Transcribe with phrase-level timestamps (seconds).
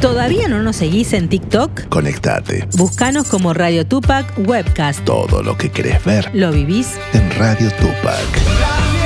[0.00, 1.88] ¿Todavía no nos seguís en TikTok?
[1.88, 2.68] Conectate.
[2.76, 5.04] Buscanos como Radio Tupac Webcast.
[5.04, 6.92] Todo lo que querés ver ¿Lo vivís?
[7.14, 8.97] en Radio Tupac.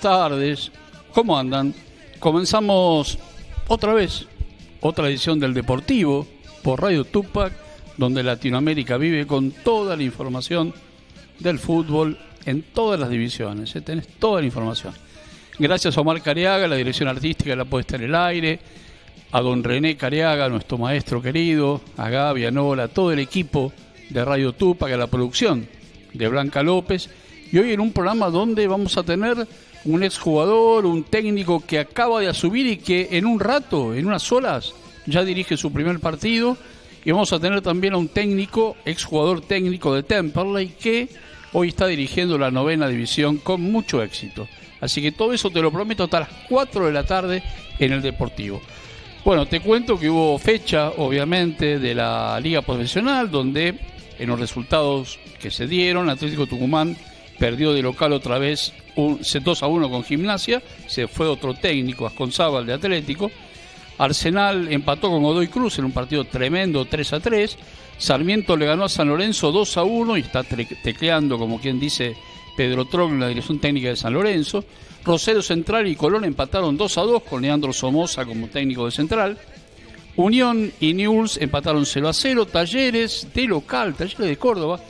[0.00, 0.72] Tardes.
[1.12, 1.74] ¿Cómo andan?
[2.18, 3.18] Comenzamos
[3.68, 4.26] otra vez,
[4.80, 6.26] otra edición del Deportivo
[6.62, 7.52] por Radio Tupac,
[7.96, 10.74] donde Latinoamérica vive con toda la información
[11.38, 13.74] del fútbol en todas las divisiones.
[13.76, 13.80] ¿eh?
[13.82, 14.94] Tenés toda la información.
[15.58, 18.58] Gracias a Omar Cariaga, la dirección artística de la puesta en el aire,
[19.32, 23.72] a don René Cariaga, nuestro maestro querido, a Gaby, a Nola, a todo el equipo
[24.08, 25.68] de Radio Tupac, a la producción
[26.14, 27.10] de Blanca López.
[27.52, 29.46] Y hoy en un programa donde vamos a tener
[29.84, 34.30] un exjugador, un técnico que acaba de asumir y que en un rato, en unas
[34.32, 34.74] horas,
[35.06, 36.56] ya dirige su primer partido.
[37.04, 41.08] Y vamos a tener también a un técnico, exjugador técnico de Temperley, que
[41.52, 44.46] hoy está dirigiendo la novena división con mucho éxito.
[44.80, 47.42] Así que todo eso te lo prometo hasta las 4 de la tarde
[47.78, 48.60] en el Deportivo.
[49.24, 53.78] Bueno, te cuento que hubo fecha, obviamente, de la Liga Profesional, donde
[54.18, 56.96] en los resultados que se dieron, Atlético Tucumán
[57.38, 58.72] perdió de local otra vez
[59.04, 63.30] un 2 a 1 con Gimnasia, se fue otro técnico, Asconzábal de Atlético.
[63.98, 67.56] Arsenal empató con Godoy Cruz en un partido tremendo 3 a 3.
[67.98, 72.16] Sarmiento le ganó a San Lorenzo 2 a 1 y está tecleando, como quien dice
[72.56, 74.64] Pedro Tron, la dirección técnica de San Lorenzo.
[75.04, 79.38] Rosario Central y Colón empataron 2 a 2 con Leandro Somoza como técnico de Central.
[80.16, 82.46] Unión y Newell's empataron 0 a 0.
[82.46, 84.80] Talleres de local, Talleres de Córdoba,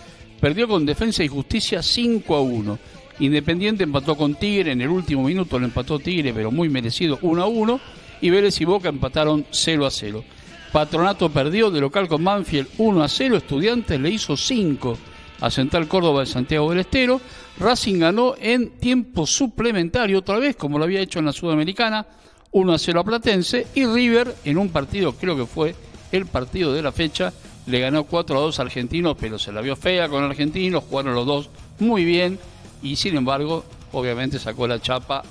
[0.41, 2.79] perdió con Defensa y Justicia 5 a 1.
[3.21, 7.43] Independiente empató con Tigre, en el último minuto lo empató Tigre, pero muy merecido 1
[7.43, 7.81] a 1.
[8.23, 10.25] Y Vélez y Boca empataron 0 a 0.
[10.73, 13.37] Patronato perdió de local con Banfield 1 a 0.
[13.37, 14.97] Estudiantes le hizo 5
[15.41, 17.21] a Central Córdoba de Santiago del Estero.
[17.59, 22.07] Racing ganó en tiempo suplementario otra vez, como lo había hecho en la Sudamericana,
[22.53, 23.67] 1 a 0 a Platense.
[23.75, 25.75] Y River, en un partido, creo que fue
[26.11, 27.35] el partido de la fecha,
[27.67, 31.15] le ganó 4 a 2 a Argentinos, pero se la vio fea con Argentinos, jugaron
[31.15, 32.39] los dos muy bien
[32.83, 35.23] y sin embargo, obviamente sacó la chapa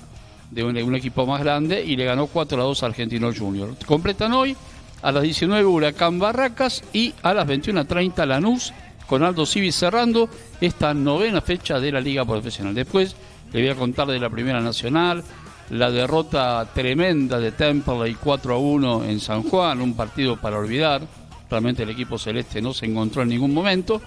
[0.51, 3.75] de un, equipo más grande y le ganó 4 a 2 a Argentinos Junior.
[3.85, 4.55] Completan hoy
[5.01, 8.73] a las 19 Huracán Barracas y a las 21.30 Lanús
[9.07, 10.29] con Aldo Civi cerrando
[10.59, 12.73] esta novena fecha de la Liga Profesional.
[12.73, 13.15] Después
[13.53, 15.23] le voy a contar de la Primera Nacional,
[15.69, 21.01] la derrota tremenda de Temperley 4 a 1 en San Juan, un partido para olvidar.
[21.49, 24.01] Realmente el equipo celeste no se encontró en ningún momento.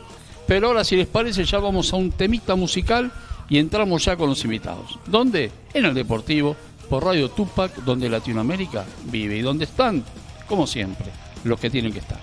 [0.46, 3.12] Pero ahora, si les parece, ya vamos a un temita musical
[3.52, 4.98] y entramos ya con los invitados.
[5.06, 5.52] ¿Dónde?
[5.74, 6.56] En el Deportivo,
[6.88, 10.02] por Radio Tupac, donde Latinoamérica vive y donde están,
[10.48, 11.12] como siempre,
[11.44, 12.18] los que tienen que estar.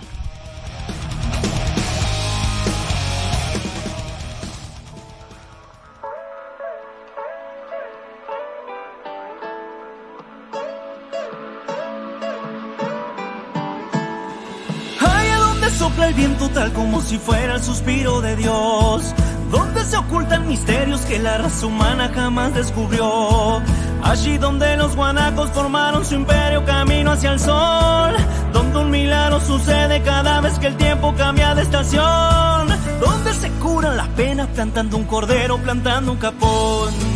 [15.38, 19.14] Donde sopla el viento tal como si fuera el suspiro de Dios.
[19.50, 23.60] Donde se ocultan misterios que la raza humana jamás descubrió.
[24.02, 28.14] Allí donde los guanacos formaron su imperio camino hacia el sol.
[28.52, 32.68] Donde un milagro sucede cada vez que el tiempo cambia de estación.
[33.00, 37.09] Donde se curan las penas plantando un cordero, plantando un capón.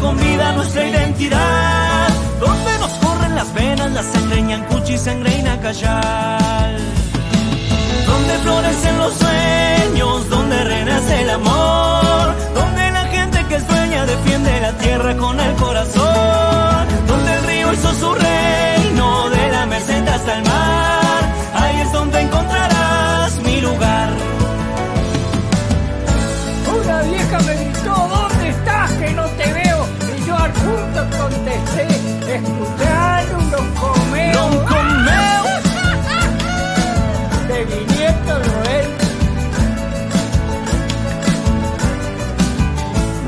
[0.00, 2.08] Con vida nuestra identidad.
[2.40, 6.78] Donde nos corren las venas, la sangre ñancuchi y sangre inacayal
[8.08, 14.72] donde florecen los sueños, donde renace el amor, donde la gente que sueña defiende la
[14.78, 20.44] tierra con el corazón, donde el río hizo su reino, de la meseta hasta el
[20.44, 20.97] mar,
[32.36, 32.70] un
[33.50, 33.74] don
[35.04, 35.18] De.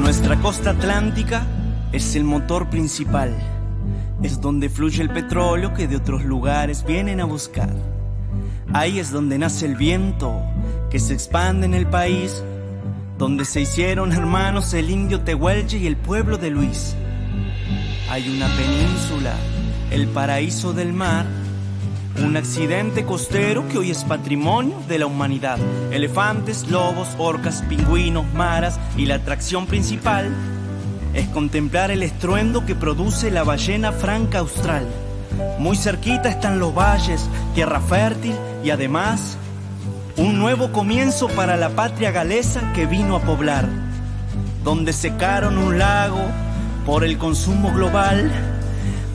[0.01, 1.47] Nuestra costa atlántica
[1.93, 3.35] es el motor principal.
[4.23, 7.71] Es donde fluye el petróleo que de otros lugares vienen a buscar.
[8.75, 10.43] Ahí es donde nace el viento
[10.91, 12.43] que se expande en el país,
[13.17, 16.95] donde se hicieron hermanos el indio Tehuelche y el pueblo de Luis
[18.11, 19.35] hay una península,
[19.93, 21.27] el paraíso del mar,
[22.21, 25.59] un accidente costero que hoy es patrimonio de la humanidad.
[25.93, 30.29] Elefantes, lobos, orcas, pingüinos, maras y la atracción principal
[31.15, 34.89] es contemplar el estruendo que produce la ballena franca austral.
[35.61, 38.35] Muy cerquita están los valles, tierra fértil
[38.65, 39.37] y además
[40.17, 43.69] un nuevo comienzo para la patria galesa que vino a poblar,
[44.65, 46.19] donde secaron un lago
[46.85, 48.31] por el consumo global.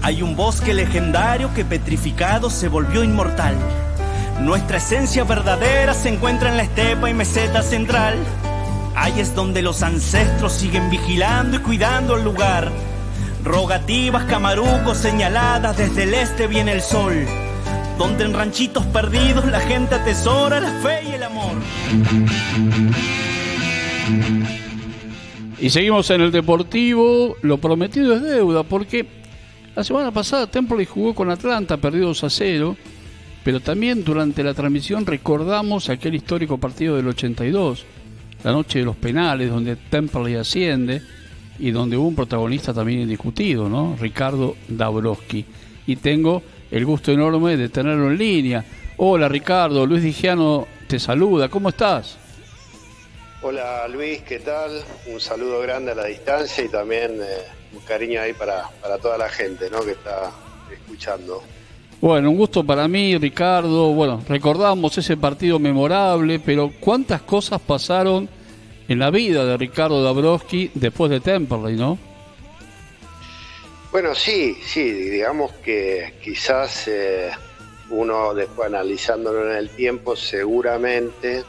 [0.01, 3.55] Hay un bosque legendario que petrificado se volvió inmortal.
[4.41, 8.15] Nuestra esencia verdadera se encuentra en la estepa y meseta central.
[8.95, 12.71] Ahí es donde los ancestros siguen vigilando y cuidando el lugar.
[13.43, 17.25] Rogativas, camarucos señaladas, desde el este viene el sol.
[17.97, 21.53] Donde en ranchitos perdidos la gente atesora la fe y el amor.
[25.59, 27.37] Y seguimos en el Deportivo.
[27.41, 29.05] Lo prometido es deuda, porque
[29.75, 32.75] la semana pasada Temple jugó con Atlanta, perdió 2 a 0.
[33.43, 37.85] Pero también durante la transmisión recordamos aquel histórico partido del 82
[38.45, 41.01] la noche de los penales, donde Temperley asciende
[41.57, 43.95] y donde hubo un protagonista también indiscutido, ¿no?
[43.99, 45.43] Ricardo Dabrowski.
[45.87, 48.63] Y tengo el gusto enorme de tenerlo en línea.
[48.97, 52.19] Hola Ricardo, Luis Digiano te saluda, ¿cómo estás?
[53.47, 54.83] Hola Luis, ¿qué tal?
[55.05, 57.43] Un saludo grande a la distancia y también eh,
[57.73, 59.85] un cariño ahí para, para toda la gente ¿no?
[59.85, 60.31] que está
[60.73, 61.43] escuchando.
[62.01, 63.93] Bueno, un gusto para mí, Ricardo.
[63.93, 68.27] Bueno, recordamos ese partido memorable, pero ¿cuántas cosas pasaron
[68.87, 71.99] en la vida de Ricardo Dabrowski después de Temperley, no?
[73.91, 77.29] Bueno, sí, sí, digamos que quizás eh,
[77.91, 81.43] uno después analizándolo en el tiempo, seguramente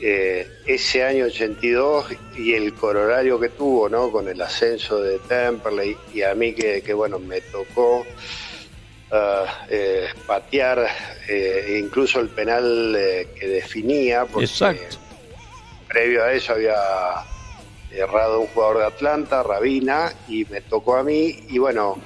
[0.00, 2.06] eh, ese año 82
[2.36, 4.10] y el corolario que tuvo, ¿no?
[4.10, 8.04] Con el ascenso de Temperley y a mí que, que bueno, me tocó
[9.70, 10.86] eh, patear
[11.28, 14.48] eh, incluso el penal eh, que definía, porque
[15.88, 16.74] previo a eso había
[17.92, 21.98] errado un jugador de Atlanta, Rabina, y me tocó a mí, y bueno,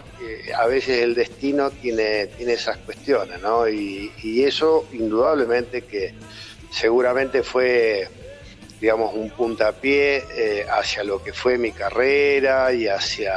[0.56, 3.66] a veces el destino tiene, tiene esas cuestiones, ¿no?
[3.66, 6.12] Y, y eso indudablemente que
[6.70, 8.08] seguramente fue
[8.80, 13.34] digamos, un puntapié hacia lo que fue mi carrera y hacia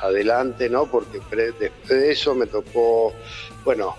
[0.00, 0.86] adelante, ¿no?
[0.86, 3.14] Porque después de eso me tocó,
[3.64, 3.96] bueno,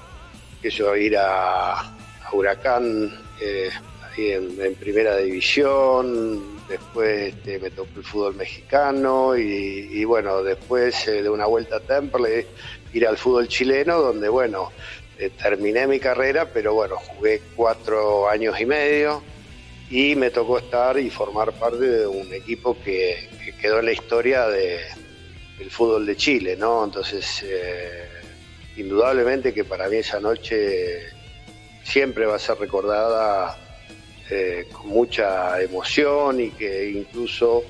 [0.62, 1.94] que yo ir a,
[2.32, 3.10] Huracán
[3.40, 3.70] eh,
[4.04, 11.24] ahí en, primera división, después este, me tocó el fútbol mexicano y, bueno, después eh,
[11.24, 12.46] de una vuelta a Temple,
[12.94, 14.72] ir al fútbol chileno, donde bueno,
[15.20, 19.24] eh, terminé mi carrera, pero bueno, jugué cuatro años y medio
[19.90, 23.30] y me tocó estar y formar parte de un equipo que
[23.62, 24.80] quedó en la historia de,
[25.60, 26.84] el fútbol de Chile, ¿no?
[26.84, 28.08] Entonces, eh,
[28.76, 31.08] indudablemente que para mí esa noche
[31.84, 33.58] siempre va a ser recordada
[34.30, 37.64] eh, con mucha emoción y que incluso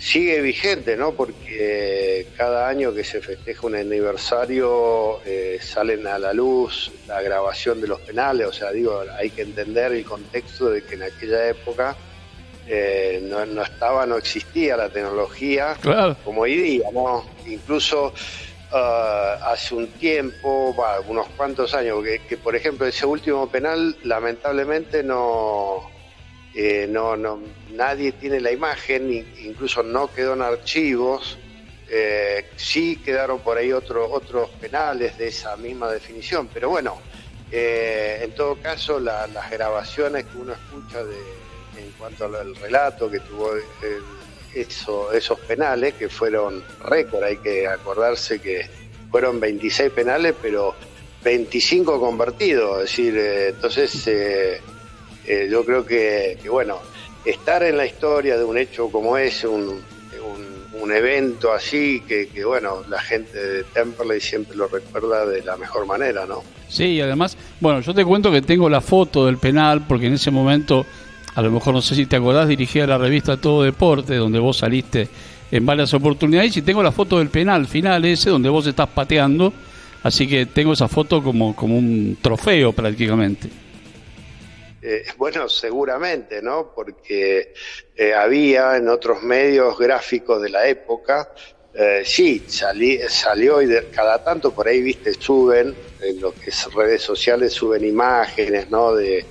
[0.00, 1.12] sigue vigente, ¿no?
[1.12, 7.80] Porque cada año que se festeja un aniversario eh, salen a la luz la grabación
[7.82, 11.48] de los penales, o sea, digo, hay que entender el contexto de que en aquella
[11.48, 11.94] época
[12.66, 15.76] eh, no, estaba, no existía la tecnología
[16.24, 17.26] como hoy día, ¿no?
[17.46, 18.14] Incluso
[18.72, 20.74] uh, hace un tiempo,
[21.08, 25.90] unos cuantos años, que, por ejemplo ese último penal lamentablemente no,
[26.54, 27.40] eh, no, no,
[27.72, 31.38] nadie tiene la imagen, incluso no quedó en archivos.
[31.88, 36.98] Eh, sí quedaron por ahí otros otros penales de esa misma definición, pero bueno,
[37.50, 41.16] en todo caso las grabaciones que uno escucha de,
[41.78, 43.54] en cuanto al relato que tuvo
[44.54, 48.68] eso, esos penales, que fueron récord, hay que acordarse que
[49.10, 50.74] fueron 26 penales, pero
[51.22, 54.08] 25 convertidos, es decir, eh, entonces
[55.26, 56.78] eh, yo creo que, bueno,
[57.24, 59.80] estar en la historia de un hecho como ese, un,
[60.80, 65.56] un, evento así, que, que, bueno, la gente de Temperley siempre lo recuerda de la
[65.56, 66.42] mejor manera, ¿no?
[66.68, 70.14] Sí, y además, bueno, yo te cuento que tengo la foto del penal, porque en
[70.14, 70.86] ese momento
[71.34, 74.58] a lo mejor no sé si te acordás, dirigía la revista Todo Deporte, donde vos
[74.58, 75.08] saliste
[75.50, 79.52] en varias oportunidades, y tengo la foto del penal final ese, donde vos estás pateando,
[80.02, 83.48] así que tengo esa foto como, como un trofeo prácticamente.
[84.82, 86.72] Eh, bueno, seguramente, ¿no?
[86.74, 87.52] Porque
[87.96, 91.30] eh, había en otros medios gráficos de la época,
[91.72, 96.50] eh, sí, salí, salió y de, cada tanto por ahí, viste, suben, en lo que
[96.50, 98.94] es redes sociales, suben imágenes, ¿no?
[98.94, 99.24] De,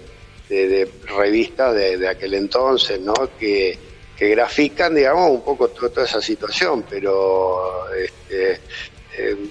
[0.48, 3.14] de, revistas de, aquel entonces, ¿no?
[3.38, 3.78] Que,
[4.18, 8.60] que grafican, digamos, un poco toda, esa situación, pero este,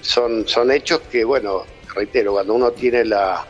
[0.00, 1.64] son, son hechos que, bueno,
[1.94, 3.46] reitero, cuando uno tiene la,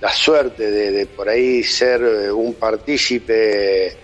[0.00, 3.96] la suerte de, por ahí ser eh, un partícipe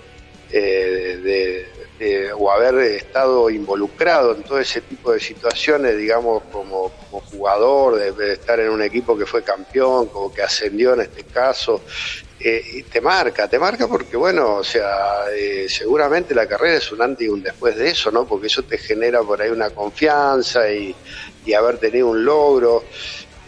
[0.51, 6.91] eh, de, o haber estado involucrado en todo ese tipo de situaciones, digamos, como,
[7.31, 11.83] jugador, de, estar en un equipo que fue campeón, como que ascendió en este caso,
[12.41, 15.27] eh, y te marca, te marca porque, bueno, o sea,
[15.69, 18.27] seguramente la carrera es un antes y un después de eso, ¿no?
[18.27, 20.93] Porque eso te genera por ahí una confianza y,
[21.45, 22.85] y haber tenido un logro.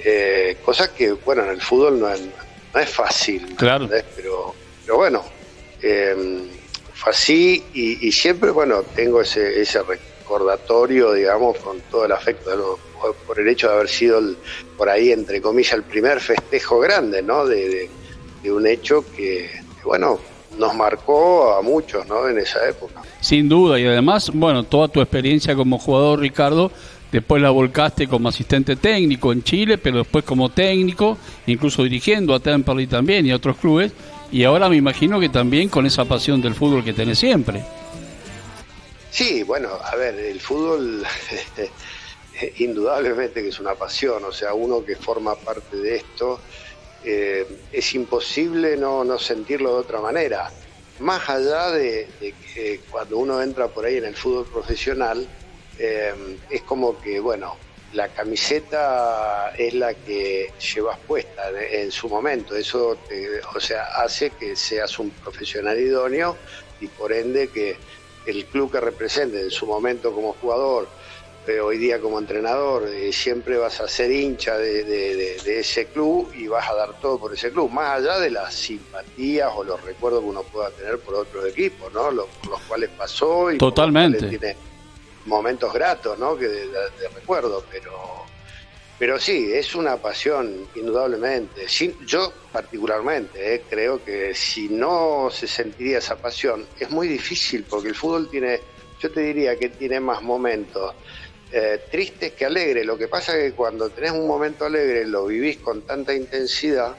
[0.05, 2.21] Eh, cosas que, bueno, en el fútbol no es,
[2.75, 3.89] no es fácil, claro.
[3.89, 5.25] Pero, pero bueno,
[5.81, 6.47] eh,
[6.93, 12.79] fue así y, siempre, bueno, tengo ese, ese recordatorio, digamos, con todo el afecto
[13.27, 14.21] por el hecho de haber sido,
[14.77, 17.47] por ahí, entre comillas, el primer festejo grande, ¿no?
[17.47, 17.91] De,
[18.45, 19.51] un hecho que,
[19.85, 20.21] bueno,
[20.59, 22.29] nos marcó a muchos, ¿no?
[22.29, 23.01] En esa época.
[23.21, 26.71] Sin duda, y además, bueno, toda tu experiencia como jugador, Ricardo,
[27.15, 31.17] después la volcaste como asistente técnico en Chile, pero después como técnico,
[31.47, 33.93] incluso dirigiendo a Temperley también y a otros clubes,
[34.33, 37.63] y ahora me imagino que también con esa pasión del fútbol que tenés siempre.
[39.13, 41.05] Sí, bueno, a ver, el fútbol
[42.59, 46.41] indudablemente que es una pasión, o sea, uno que forma parte de esto,
[47.05, 50.51] eh, es imposible no, no sentirlo de otra manera.
[50.99, 55.29] Más allá de que cuando uno entra por ahí en el fútbol profesional,
[55.79, 56.15] eh,
[56.51, 57.57] es como que, bueno,
[57.95, 62.57] la camiseta es la que llevas puesta en su momento.
[62.57, 62.99] Eso,
[63.55, 66.37] o sea, hace que seas un profesional idóneo
[66.81, 67.77] y por ende que
[68.27, 70.89] el club que represente en su momento como jugador,
[71.47, 76.47] pero hoy día como entrenador, eh, siempre vas a ser hincha de, ese club y
[76.49, 80.23] vas a dar todo por ese club, más allá de las simpatías o los recuerdos
[80.23, 82.11] que uno pueda tener por otros equipos, ¿no?
[82.11, 84.57] Los, por los cuales pasó y Totalmente
[85.27, 86.37] momentos gratos, ¿no?
[86.37, 86.69] Que de,
[87.15, 88.25] recuerdo, pero,
[88.99, 91.67] pero sí, es una pasión, indudablemente.
[92.07, 97.89] yo particularmente eh, creo que si no se sentiría esa pasión, es muy difícil porque
[97.89, 98.61] el fútbol tiene,
[99.01, 100.95] yo te diría que tiene más momentos
[101.53, 102.85] eh, tristes que alegres.
[102.85, 106.97] Lo que pasa es que cuando tenés un momento alegre lo vivís con tanta intensidad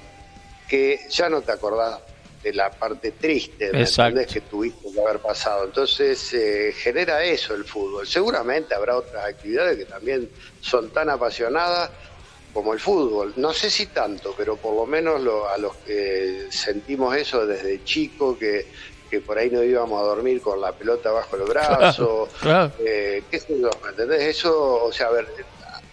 [0.68, 2.00] que ya no te acordás
[2.46, 5.66] de la parte triste ¿me que tuviste que haber pasado.
[5.66, 8.06] Entonces eh, genera eso el fútbol.
[8.06, 10.30] Seguramente habrá otras actividades que también
[10.62, 11.90] son tan apasionadas
[12.54, 13.34] como el fútbol.
[13.38, 15.22] No sé si tanto, pero por lo menos
[15.52, 18.68] a los que sentimos eso desde chico, que,
[19.10, 22.30] que por ahí no íbamos a dormir con la pelota bajo el brazo,
[22.78, 24.22] eh, qué sé yo, ¿me entendés?
[24.22, 25.28] Eso, o sea, haber,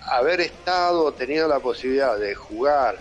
[0.03, 2.99] haber estado, tenido la posibilidad de jugar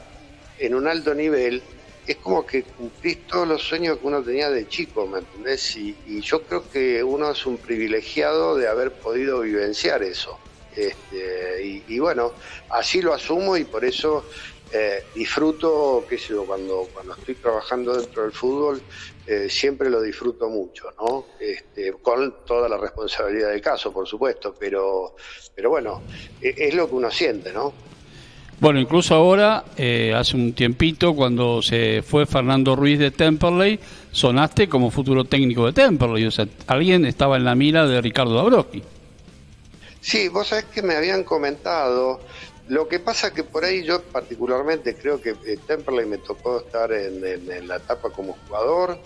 [0.57, 1.61] en un alto nivel,
[2.05, 5.75] es como que cumplís todos los sueños que uno tenía de chico, ¿me entendés?
[5.75, 10.37] Y, yo creo que uno es un privilegiado de haber podido vivenciar eso.
[10.75, 12.33] Este, y, bueno,
[12.69, 14.25] así lo asumo y por eso
[14.71, 18.81] eh, disfruto, qué sé yo, cuando, cuando estoy trabajando dentro del fútbol,
[19.27, 21.25] eh, siempre lo disfruto mucho, ¿no?
[21.39, 25.15] Este, con toda la responsabilidad del caso, por supuesto, pero,
[25.53, 26.03] pero bueno,
[26.41, 27.90] e, es lo que uno siente, ¿no?
[28.61, 33.79] Bueno, incluso ahora, eh, hace un tiempito, cuando se fue Fernando Ruiz de Temperley,
[34.11, 36.27] sonaste como futuro técnico de Temperley.
[36.27, 38.83] O sea, alguien estaba en la mira de Ricardo Dabrowski.
[39.99, 42.21] Sí, vos sabés que me habían comentado.
[42.67, 46.91] Lo que pasa que por ahí yo particularmente creo que eh, Temperley me tocó estar
[46.91, 48.99] en, la etapa como jugador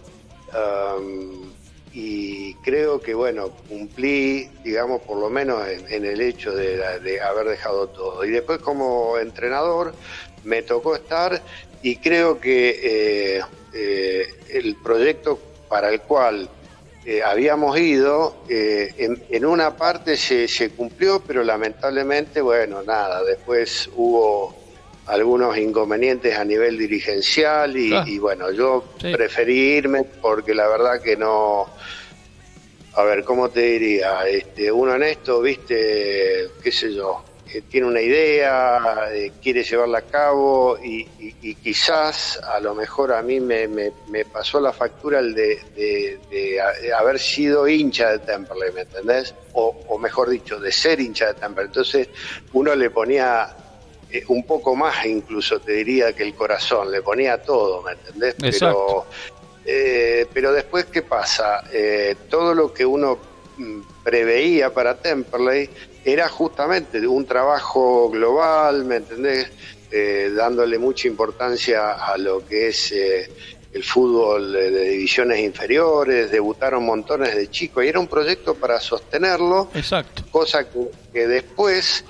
[1.97, 7.87] y creo que, bueno, cumplí, digamos, por lo menos en, el hecho de, haber dejado
[7.87, 8.25] todo.
[8.25, 9.95] Y después como entrenador
[10.43, 11.41] me tocó estar
[11.81, 13.41] y creo que eh,
[13.73, 16.49] eh, el proyecto para el cual
[17.05, 23.89] eh, habíamos ido, en, en, una parte se, se cumplió, pero lamentablemente, bueno, nada, después
[23.95, 24.64] hubo
[25.07, 28.05] algunos inconvenientes a nivel dirigencial y, ah.
[28.19, 31.67] bueno, yo preferí irme porque la verdad que no,
[32.93, 34.27] a ver, ¿cómo te diría?
[34.27, 37.23] Este, uno en esto, viste, qué sé yo,
[37.69, 41.05] tiene una idea, eh, quiere llevarla a cabo y,
[41.61, 43.91] quizás a lo mejor a mí me,
[44.31, 46.59] pasó la factura el de,
[46.97, 49.33] haber sido hincha de Temperley, ¿me entendés?
[49.53, 51.67] O, o mejor dicho, de ser hincha de Temperley.
[51.67, 52.09] Entonces
[52.53, 53.55] uno le ponía
[54.15, 58.35] eh, un poco más incluso te diría que el corazón, le ponía todo, ¿me entendés?
[58.41, 59.05] Exacto.
[59.05, 59.05] Pero,
[59.65, 61.63] eh, pero después, ¿qué pasa?
[61.71, 63.17] Eh, todo lo que uno
[63.57, 65.69] mm, preveía para Temperley
[66.03, 69.51] era justamente un trabajo global, ¿me entendés?
[70.35, 72.91] Dándole mucha importancia a lo que es
[73.75, 78.79] el fútbol de, de divisiones inferiores, debutaron montones de chicos y era un proyecto para
[78.79, 80.23] sostenerlo, Exacto.
[80.31, 82.03] cosa que, que después,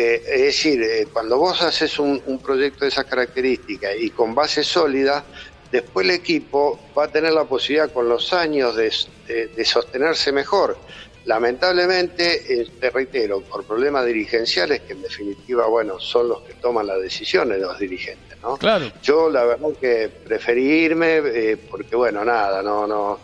[0.00, 4.34] eh, es decir, eh, cuando vos haces un, un proyecto de esas características y con
[4.34, 5.24] base sólida,
[5.72, 8.92] después el equipo va a tener la posibilidad con los años de,
[9.26, 10.78] de- de sostenerse mejor.
[11.24, 16.86] Lamentablemente, eh, te reitero, por problemas dirigenciales que en definitiva, bueno, son los que toman
[16.86, 18.56] las decisiones los dirigentes, ¿no?
[18.56, 18.90] Claro.
[19.02, 23.20] Yo la verdad que preferí irme eh, porque bueno, nada, no, no,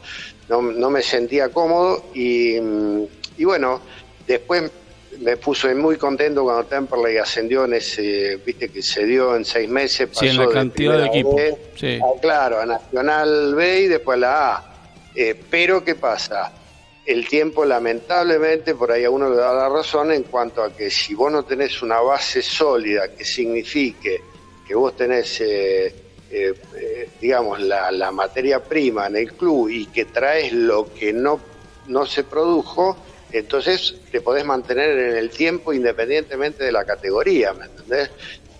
[0.48, 3.04] no, no me sentía cómodo y, mm,
[3.38, 3.80] y bueno,
[4.26, 4.70] después
[5.20, 9.68] me puse muy contento cuando Temperley ascendió en ese, viste que se dio en seis
[9.68, 11.98] meses, Sí, en la pasó cantidad de equipos, B sí.
[11.98, 14.70] a- claro, a Nacional B y después a la A.
[15.14, 16.52] Eh, pero ¿qué pasa?
[17.04, 20.90] El tiempo lamentablemente por ahí a uno le da la razón en cuanto a que
[20.90, 24.24] si vos no tenés una base sólida que signifique
[24.66, 25.86] que vos tenés, eh,
[26.30, 31.12] eh, eh, digamos, la, la materia prima en el club y que traes lo que
[31.12, 31.38] no,
[31.86, 33.04] no se produjo,
[33.38, 38.10] entonces te podés mantener en el tiempo independientemente de la categoría, ¿me entendés?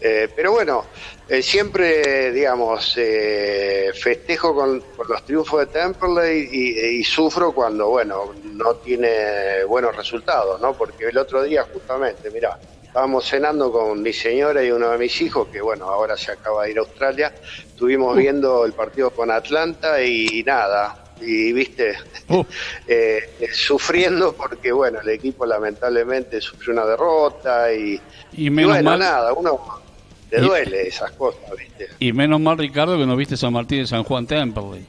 [0.01, 0.85] Eh, pero bueno,
[1.29, 7.89] eh, siempre, digamos, eh, festejo con, con los triunfos de Temperley y, y sufro cuando,
[7.89, 10.77] bueno, no tiene buenos resultados, ¿no?
[10.77, 12.59] Porque el otro día, justamente, mira,
[12.95, 16.63] estábamos cenando con mi señora y uno de mis hijos, que bueno, ahora se acaba
[16.63, 17.35] de ir a Australia,
[17.67, 21.95] estuvimos viendo el partido con Atlanta y, nada, y viste,
[22.29, 22.43] Uh.
[22.89, 28.01] eh, eh, sufriendo porque, bueno, el equipo lamentablemente sufrió una derrota y,
[28.33, 28.99] Y y menos bueno, mal.
[28.99, 29.61] nada, uno
[30.31, 31.89] le Y- duele esas cosas, ¿viste?
[31.99, 34.87] Y menos mal, Ricardo, que no viste San Martín de San Juan Temperley.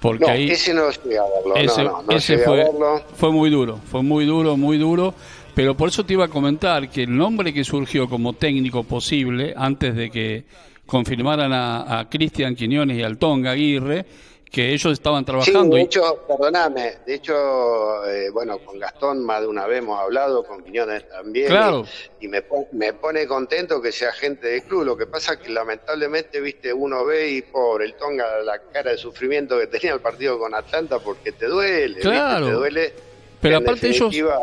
[0.00, 2.46] Porque No, ahí ese no llegué a verlo, ese, no, no, no ese llegué a
[2.48, 3.02] fue, verlo.
[3.16, 5.14] fue muy duro, fue muy duro, muy duro.
[5.54, 9.52] Pero por eso te iba a comentar que el nombre que surgió como técnico posible,
[9.56, 10.44] antes de que
[10.86, 14.06] confirmaran a, a Cristian Quiñones y al Tonga Aguirre,
[14.50, 15.76] que ellos estaban Sí, trabajando.
[15.76, 20.00] de y- hecho, perdoname, de hecho, eh, bueno, con Gastón más de una vez hemos
[20.00, 21.46] hablado, con Quiñones también.
[21.46, 21.84] Claro.
[22.20, 24.84] Y, y me, me pone contento que sea gente del club.
[24.84, 28.90] Lo que pasa es que lamentablemente, viste, uno ve y pobre, el Tonga, la cara
[28.90, 32.00] de sufrimiento que tenía el partido con Atlanta porque te duele, ¿viste?
[32.02, 32.46] Claro.
[32.46, 32.92] te duele.
[33.40, 34.36] Pero aparte ellos- definitiva,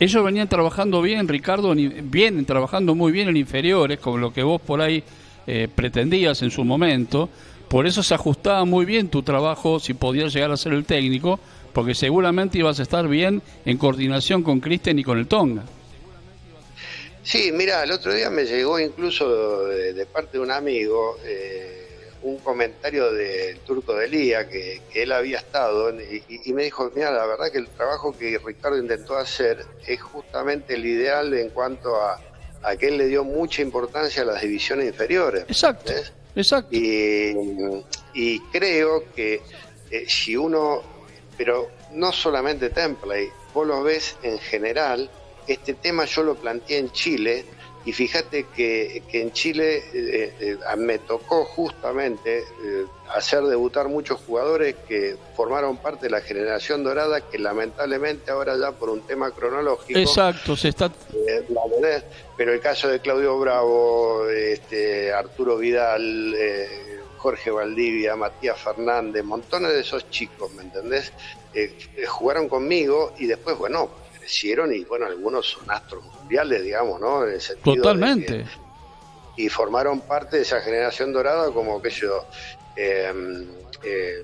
[0.00, 4.60] Ellos venían trabajando bien, Ricardo, vienen trabajando muy bien en inferiores, con lo que vos
[4.60, 5.02] por ahí
[5.46, 7.28] eh, pretendías en su momento.
[7.72, 11.40] Por eso se ajustaba muy bien tu trabajo si podías llegar a ser el técnico,
[11.72, 15.62] porque seguramente ibas a estar bien en coordinación con Cristian y con el Tonga.
[17.22, 22.10] Sí, mira, el otro día me llegó incluso de, de parte de un amigo eh,
[22.20, 27.10] un comentario del Turco de Lía que, que él había estado y, me dijo, mira,
[27.10, 31.96] la verdad que el trabajo que Ricardo intentó hacer es justamente el ideal en cuanto
[31.96, 32.20] a,
[32.64, 35.44] a que él le dio mucha importancia a las divisiones inferiores.
[35.48, 36.12] Exacto, ¿ves?
[36.34, 36.74] Exacto.
[36.74, 37.34] Y,
[38.14, 39.40] y creo que
[39.90, 40.82] eh, si uno,
[41.36, 45.10] pero no solamente Templey, vos lo ves en general,
[45.46, 47.44] este tema yo lo planteé en Chile
[47.84, 54.20] y fíjate que, que en Chile eh, eh, me tocó justamente eh, hacer debutar muchos
[54.20, 59.32] jugadores que formaron parte de la generación dorada que lamentablemente ahora ya por un tema
[59.32, 60.92] cronológico Exacto, se está
[61.48, 62.02] la
[62.36, 69.72] pero el caso de Claudio Bravo, este, Arturo Vidal, eh, Jorge Valdivia, Matías Fernández, montones
[69.72, 71.12] de esos chicos, ¿me entendés?
[72.08, 73.90] Jugaron conmigo y después, bueno,
[74.26, 77.26] crecieron y, bueno, algunos son astros mundiales, digamos, ¿no?
[77.26, 78.26] En el sentido de totalmente.
[78.26, 78.62] que-
[79.34, 82.28] y formaron parte de esa generación dorada como que yo,
[82.76, 83.12] eh,
[83.82, 84.14] eh,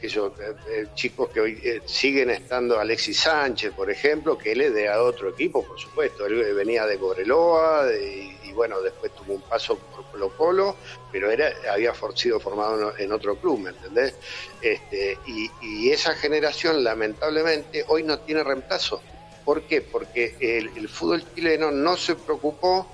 [0.00, 4.52] que yo, eh, eh, chicos que hoy eh, siguen estando, Alexis Sánchez, por ejemplo, que
[4.52, 9.12] él es de otro equipo, por supuesto, él venía de Cobreloa de- y, bueno, después
[9.14, 10.78] tuvo un paso por Colo Colo,
[11.12, 14.18] pero era, había sido formado en, en otro club, ¿me entendés?
[14.60, 19.02] Este, y, y esa generación, lamentablemente, hoy no tiene reemplazo.
[19.44, 19.82] ¿Por qué?
[19.82, 22.90] Porque el, el fútbol chileno no se preocupó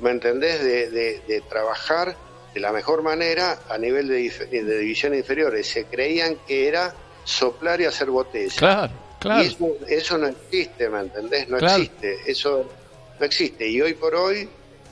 [0.00, 0.62] ¿me entendés?
[0.62, 2.16] De, de- de trabajar
[2.52, 5.66] de la mejor manera a nivel de, dif- de divisiones inferiores.
[5.68, 8.54] Se creían que era soplar y hacer botella.
[8.56, 9.42] Claro, claro.
[9.42, 11.48] Y eso, eso no existe, ¿me entendés?
[11.48, 11.82] No Claro.
[11.82, 12.70] existe, eso
[13.18, 13.66] no existe.
[13.68, 14.48] Y hoy por hoy,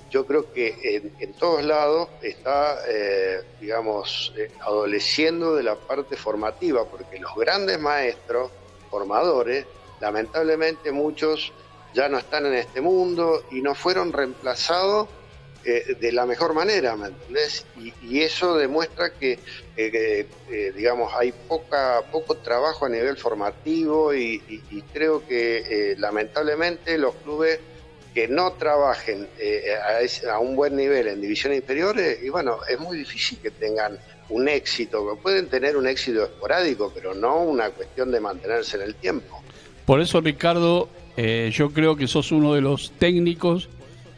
[0.08, 6.16] yo creo que en, en todos lados está, eh, digamos, eh, adoleciendo de la parte
[6.16, 8.50] formativa, porque los grandes maestros,
[8.88, 9.66] formadores,
[10.02, 11.52] lamentablemente muchos
[11.94, 15.08] ya no están en este mundo y no fueron reemplazados
[15.64, 17.64] eh, de la mejor manera, ¿me entendés?
[17.78, 19.38] Y, eso demuestra que,
[19.76, 24.40] eh, eh, digamos, hay poca, poco trabajo a nivel formativo y,
[24.92, 27.60] creo que lamentablemente los clubes
[28.12, 29.28] que no trabajen
[30.26, 33.98] a, a, un buen nivel en divisiones inferiores, y bueno, es muy difícil que tengan
[34.30, 38.94] un éxito, pueden tener un éxito esporádico, pero no una cuestión de mantenerse en el
[38.96, 39.41] tiempo.
[39.92, 40.88] Por eso, Ricardo,
[41.50, 43.68] yo creo que sos uno de los técnicos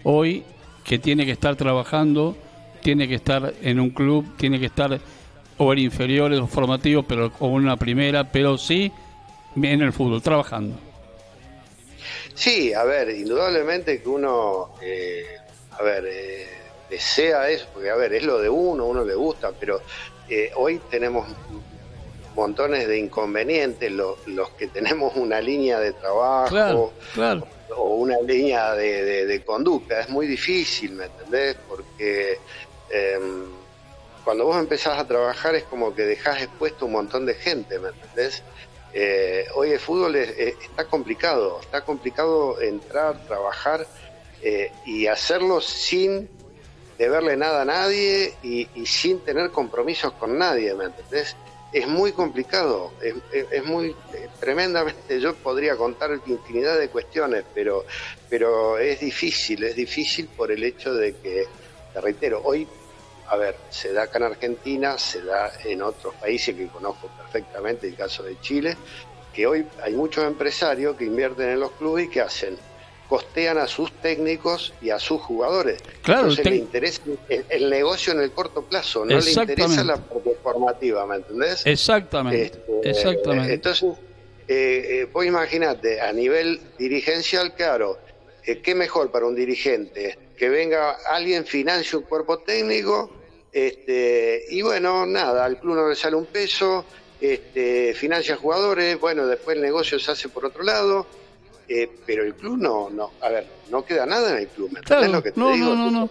[0.04, 0.44] hoy
[0.84, 2.36] que tiene que estar trabajando,
[2.80, 5.00] tiene que estar en un club, tiene que estar
[5.58, 8.92] o en inferiores o formativos, pero o en una primera, pero sí
[9.56, 10.76] en el fútbol, trabajando.
[12.36, 15.24] Sí, a ver, indudablemente que uno, eh,
[15.72, 16.46] a ver, eh,
[16.88, 19.80] desea eso, porque a ver, es lo de uno, uno le gusta, pero
[20.28, 21.26] eh, hoy tenemos
[22.34, 24.16] montones de inconvenientes, los,
[24.58, 26.92] que tenemos una línea de trabajo, claro,
[27.76, 30.00] o una línea de, conducta.
[30.00, 31.56] Es muy difícil, ¿me entendés?
[31.68, 32.38] Porque
[32.90, 33.44] em,
[34.24, 37.90] cuando vos empezás a trabajar es como que dejás expuesto un montón de gente, ¿me
[37.90, 38.42] entendés?
[38.92, 43.86] Eh, hoy el fútbol está complicado, está complicado entrar, trabajar
[44.40, 46.28] eh, y hacerlo sin
[46.96, 51.36] deberle nada a nadie y, y, sin tener compromisos con nadie, ¿me entendés?
[51.74, 57.84] Es muy complicado, es, muy eh, tremendamente, yo podría contar infinidad de cuestiones, pero,
[58.30, 61.48] pero es difícil, es difícil por el hecho de que,
[61.92, 62.68] te reitero, hoy,
[63.26, 67.88] a ver, se da acá en Argentina, se da en otros países que conozco perfectamente,
[67.88, 68.76] el caso de Chile,
[69.32, 72.56] que hoy hay muchos empresarios que invierten en los clubes y que hacen
[73.14, 75.80] costean a sus técnicos y a sus jugadores.
[76.02, 77.00] Claro, Entonces le interesa
[77.48, 79.98] el, negocio en el corto plazo, no le interesa la
[80.42, 81.64] formativa, ¿me entendés?
[81.64, 83.54] Exactamente, este, exactamente.
[83.54, 83.84] Entonces,
[84.48, 88.00] eh, eh, vos imaginate, a nivel dirigencial, claro,
[88.44, 90.18] eh, ¿qué mejor para un dirigente?
[90.36, 93.12] Que venga alguien, financie un cuerpo técnico,
[93.52, 96.84] este, y bueno, nada, al club no le sale un peso,
[97.20, 101.06] este, financia jugadores, bueno, después el negocio se hace por otro lado,
[101.68, 105.08] eh, pero el club no, no, a ver, no queda nada en el club, ¿me
[105.08, 105.74] lo que te no, digo?
[105.74, 106.10] No, no,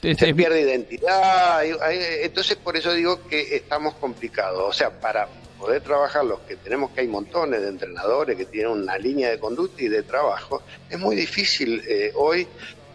[0.00, 6.24] Se pierde identidad, entonces por eso digo que estamos complicados, o sea, para poder trabajar
[6.24, 9.88] los que tenemos que hay montones de entrenadores que tienen una línea de conducta y
[9.88, 12.46] de trabajo, es muy difícil eh, hoy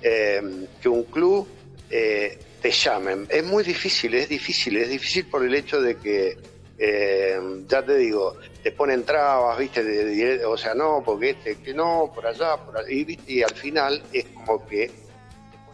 [0.01, 1.47] eh, que un club
[1.89, 6.37] te llamen, es muy difícil, es difícil, es difícil por el hecho de que
[6.83, 9.83] eh, ya te digo, te ponen trabas, ¿viste?
[9.83, 12.89] De, o sea, no, porque este, que no, por allá, por allá.
[12.89, 13.33] Y, ¿viste?
[13.33, 14.89] y al final es como que,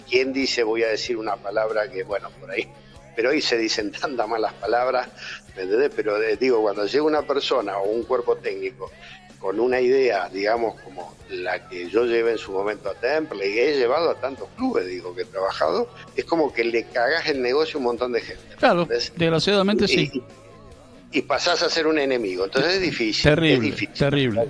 [0.10, 2.68] ¿quién dice, voy a decir una palabra que, bueno, por ahí,
[3.16, 5.08] pero hoy se dicen tantas malas palabras,
[5.56, 5.94] ¿me entendés?
[5.96, 8.92] Pero eh, digo, cuando llega una persona o un cuerpo técnico
[9.40, 13.58] con una idea, digamos, como la que yo llevé en su momento a Temple y
[13.58, 17.42] he llevado a tantos clubes, digo, que he trabajado, es como que le cagas el
[17.42, 18.44] negocio a un montón de gente.
[18.58, 20.24] Claro, desgraciadamente sí y
[21.28, 22.46] pasás a ser un enemigo.
[22.46, 23.24] Entonces es difícil.
[23.24, 24.48] Terrible, terrible.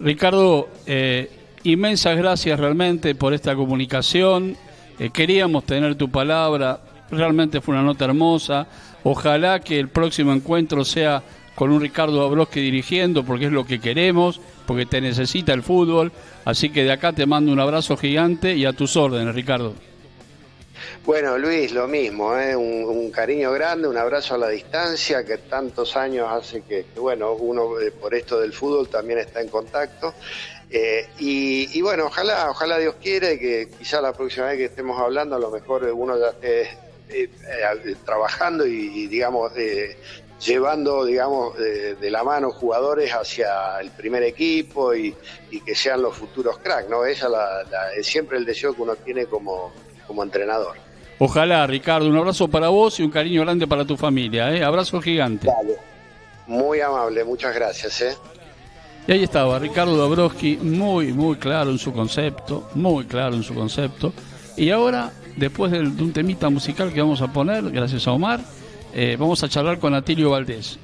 [0.00, 1.30] Ricardo, eh,
[1.64, 4.56] inmensas gracias realmente por esta comunicación.
[4.98, 8.66] Eh, queríamos tener tu palabra, realmente fue una nota hermosa.
[9.02, 11.22] Ojalá que el próximo encuentro sea
[11.54, 16.12] con un Ricardo Abroski dirigiendo, porque es lo que queremos, porque te necesita el fútbol.
[16.44, 19.74] Así que de acá te mando un abrazo gigante y a tus órdenes, Ricardo.
[21.04, 22.54] Bueno, Luis, lo mismo, ¿eh?
[22.54, 27.80] un, cariño grande, un abrazo a la distancia, que tantos años hace que, bueno, uno
[27.80, 30.14] eh, por esto del fútbol también está en contacto.
[30.70, 35.36] Eh, y, bueno, ojalá, ojalá Dios quiere que quizá la próxima vez que estemos hablando,
[35.36, 36.78] a lo mejor uno ya esté
[38.04, 39.52] trabajando y, digamos,
[40.40, 45.14] llevando, digamos, de, la mano jugadores hacia el primer equipo y,
[45.64, 47.04] que sean los futuros cracks, ¿no?
[47.04, 47.28] Esa
[47.96, 49.72] es siempre el deseo que uno tiene como,
[50.10, 50.76] como entrenador.
[51.20, 54.52] Ojalá, Ricardo, un abrazo para vos y un cariño grande para tu familia.
[54.52, 54.64] ¿eh?
[54.64, 55.48] Abrazo gigante.
[56.48, 58.00] Muy amable, muchas gracias.
[58.00, 58.16] ¿eh?
[59.06, 63.54] Y ahí estaba Ricardo Dabrowski, muy, muy claro en su concepto, muy claro en su
[63.54, 64.12] concepto.
[64.56, 68.40] Y ahora, después de, un temita musical que vamos a poner, gracias a Omar,
[68.92, 70.80] eh, vamos a charlar con Atilio Valdés,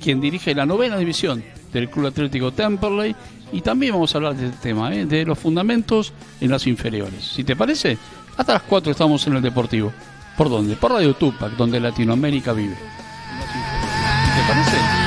[0.00, 3.16] quien dirige la novena división del Club Atlético Temperley.
[3.52, 5.04] Y también vamos a hablar de este tema, ¿eh?
[5.04, 7.24] de los fundamentos en las inferiores.
[7.24, 7.98] Si te parece,
[8.36, 9.92] hasta las 4 estamos en el Deportivo.
[10.36, 10.76] ¿Por dónde?
[10.76, 12.76] Por Radio Tupac, donde Latinoamérica vive.
[12.76, 15.01] ¿Te parece?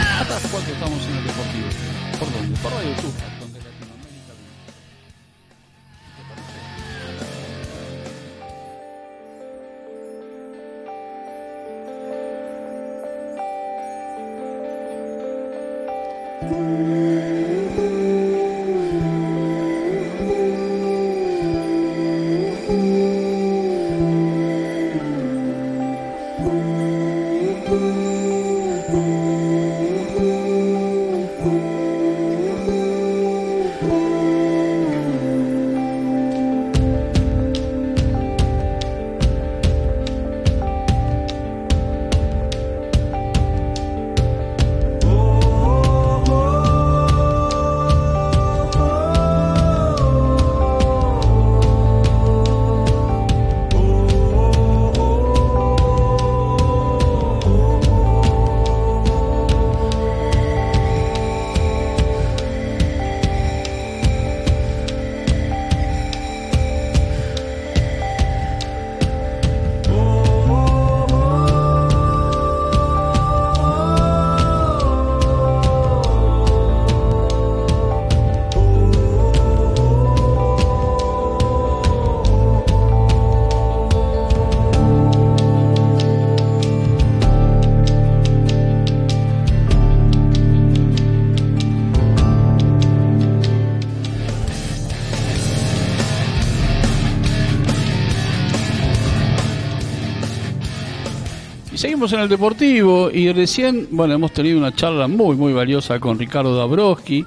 [101.85, 106.17] Seguimos en el deportivo y recién, bueno, hemos tenido una charla muy, muy valiosa con
[106.17, 107.23] Ricardo Dabrowski,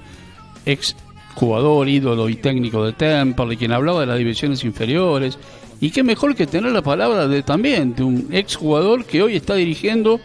[0.66, 0.96] ex
[1.36, 5.38] jugador, ídolo y técnico de Temple, quien hablaba de las divisiones inferiores.
[5.80, 9.36] Y qué mejor que tener la palabra de también de un ex jugador que hoy
[9.36, 10.18] está dirigiendo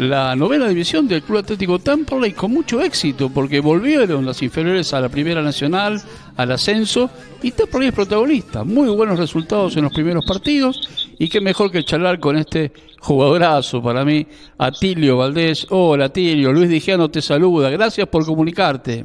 [0.00, 4.94] la novena división del Club Atlético Temple y con mucho éxito, porque volvieron las inferiores
[4.94, 6.00] a la Primera Nacional,
[6.38, 7.10] al ascenso,
[7.42, 8.64] y Temple es protagonista.
[8.64, 10.80] Muy buenos resultados en los primeros partidos,
[11.18, 15.66] y qué mejor que charlar con este jugadorazo para mí, Atilio Valdés.
[15.68, 19.04] Hola Atilio, Luis Dijano te saluda, gracias por comunicarte.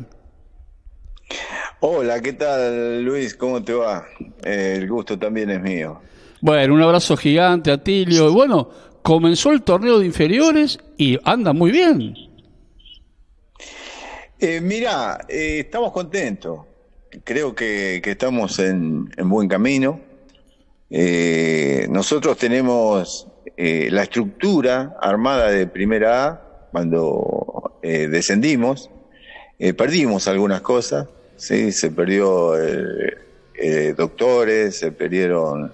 [1.81, 3.36] Hola, ¿qué tal Luis?
[3.36, 4.05] ¿Cómo te va?
[4.41, 5.99] Eh, el gusto también es mío.
[6.39, 8.29] Bueno, un abrazo gigante, Atilio.
[8.29, 8.69] Y bueno,
[9.05, 12.15] comenzó el torneo de inferiores y anda muy bien.
[14.39, 16.61] Eh, mira, eh, estamos contentos.
[17.23, 19.99] Creo que, estamos en, buen camino.
[20.89, 26.41] Eh, nosotros tenemos la estructura armada de primera A
[26.71, 28.89] cuando descendimos.
[29.77, 31.71] perdimos algunas cosas, ¿sí?
[31.71, 32.53] se perdió
[33.95, 35.71] doctores, se perdieron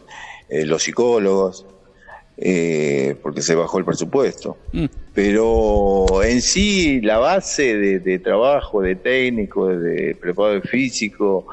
[0.49, 1.65] los psicólogos,
[2.37, 4.57] eh, porque se bajó el presupuesto.
[4.71, 4.85] Mm.
[5.13, 11.45] Pero en sí, la base de, trabajo, de técnico, de preparador físico,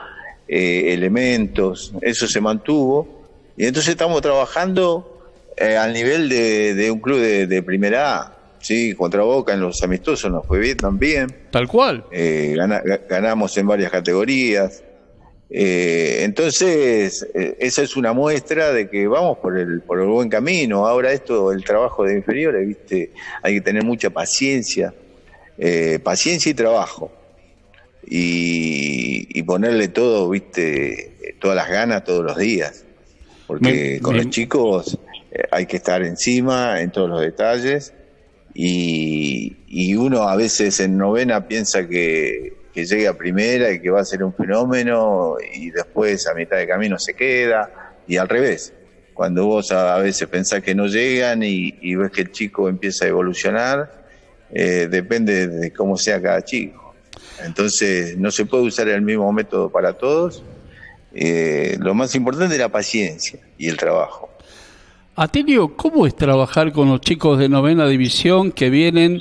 [0.47, 3.27] eh, elementos, eso se mantuvo.
[3.57, 5.21] Y entonces estamos trabajando
[5.57, 8.35] eh, al nivel de, un club de, primera A.
[8.61, 11.29] Sí, contra Boca en los amistosos nos fue bien también.
[11.51, 12.05] Tal cual.
[13.09, 14.83] ganamos en varias categorías.
[15.51, 20.29] Eh, entonces, eh, esa es una muestra de que vamos por el, por el buen
[20.29, 20.87] camino.
[20.87, 23.13] Ahora esto, el trabajo de inferiores, ¿viste?
[23.43, 24.93] hay que tener mucha paciencia,
[25.57, 27.13] eh, paciencia y trabajo.
[28.11, 31.37] Y, ponerle todo, ¿viste?
[31.41, 32.85] todas las ganas todos los días.
[33.47, 34.99] Porque con los chicos
[35.51, 37.95] hay que estar encima en todos los detalles.
[38.53, 43.91] Y, y uno a veces en novena piensa que que llegue a primera y que
[43.91, 48.29] va a ser un fenómeno y después a mitad de camino se queda y al
[48.29, 48.73] revés.
[49.15, 53.09] Cuando vos a, veces pensás que no llegan y, ves que el chico empieza a
[53.09, 54.07] evolucionar,
[54.53, 56.95] eh, depende de cómo sea cada chico.
[57.45, 60.45] Entonces no se puede usar el mismo método para todos.
[61.13, 64.31] Eh, lo más importante es la paciencia y el trabajo.
[65.17, 69.21] Atilio, ¿cómo es trabajar con los chicos de novena división que vienen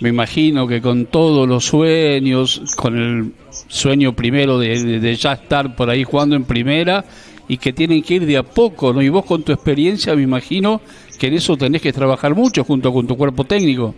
[0.00, 3.32] me imagino que con todos los sueños, con el
[3.68, 7.04] sueño primero de, ya estar por ahí jugando en primera
[7.48, 9.00] y que tienen que ir de a poco, ¿no?
[9.00, 10.80] Y vos con tu experiencia me imagino
[11.18, 13.94] que en eso tenés que trabajar mucho junto con tu cuerpo técnico.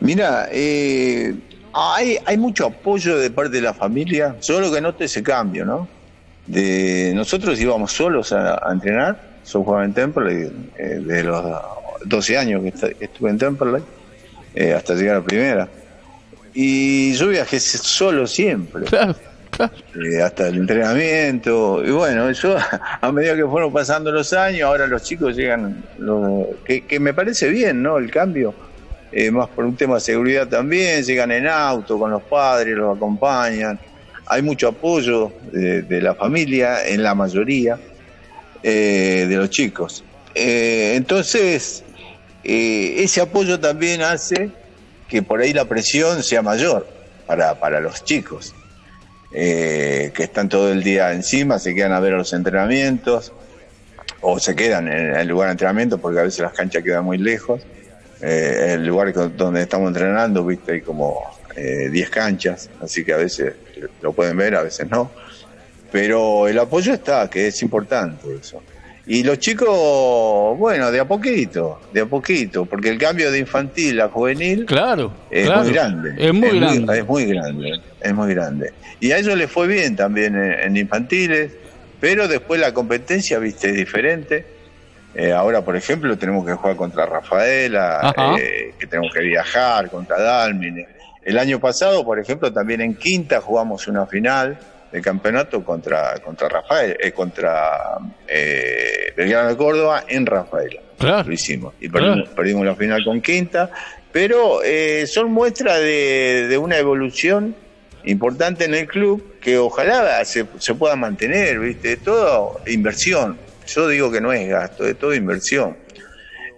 [0.00, 1.34] Mira, eh,
[1.72, 5.88] hay, hay mucho apoyo de parte de la familia, solo que note ese cambio, ¿no?
[6.46, 11.42] De, nosotros íbamos solos a, entrenar, yo jugaba en Temple eh, de los
[12.04, 13.82] 12 años que, estuve en Temple
[14.54, 15.68] eh, hasta llegar a primera.
[16.52, 18.84] Y yo viajé solo siempre.
[19.94, 21.80] Eh, hasta el entrenamiento.
[21.84, 22.56] Y bueno, yo
[23.00, 25.84] a medida que fueron pasando los años, ahora los chicos llegan,
[26.64, 27.98] que, me parece bien, ¿no?
[27.98, 28.52] El cambio,
[29.12, 32.96] eh, más por un tema de seguridad también, llegan en auto con los padres, los
[32.96, 33.78] acompañan.
[34.26, 37.78] Hay mucho apoyo de, la familia, en la mayoría,
[38.62, 40.02] de los chicos.
[40.34, 41.83] entonces,
[42.44, 44.50] eh, ese apoyo también hace
[45.08, 46.86] que por ahí la presión sea mayor
[47.26, 48.54] para, para los chicos,
[49.32, 53.32] eh, que están todo el día encima, se quedan a ver los entrenamientos.
[54.20, 57.18] o se quedan en el lugar de entrenamiento porque a veces las canchas quedan muy
[57.18, 57.60] lejos.
[58.22, 61.20] Eh, el lugar donde estamos entrenando, viste, hay como
[61.56, 63.54] eh, 10 canchas, así que a veces
[64.00, 65.10] lo pueden ver, a veces no.
[65.92, 68.62] Pero el apoyo está, que es importante eso.
[69.06, 74.00] Y los chicos, bueno, de a poquito, de a poquito, porque el cambio de infantil
[74.00, 75.62] a juvenil Claro, es claro.
[75.64, 76.14] muy grande.
[76.18, 76.98] Es muy grande.
[76.98, 78.72] es muy grande, es muy grande.
[79.00, 81.52] Y a ellos les fue bien también en, en infantiles,
[82.00, 84.46] pero después la competencia, viste, es diferente.
[85.14, 90.18] Eh, ahora, por ejemplo, tenemos que jugar contra Rafaela, eh, que tenemos que viajar contra
[90.20, 90.88] Dalmine.
[91.22, 94.58] El año pasado, por ejemplo, también en Quinta jugamos una final
[94.94, 100.80] de campeonato contra contra Rafael, eh, contra eh, Belgrano de Córdoba en Rafaela.
[100.98, 101.26] Claro.
[101.28, 101.74] Lo hicimos.
[101.80, 102.06] Y Claro.
[102.12, 103.70] perdimos, perdimos la final con Quinta,
[104.12, 107.56] pero eh, son muestras de, de una evolución
[108.04, 111.96] importante en el club que ojalá se, se pueda mantener, ¿viste?
[111.96, 113.36] Todo inversión.
[113.66, 115.76] Yo digo que no es gasto, es todo inversión.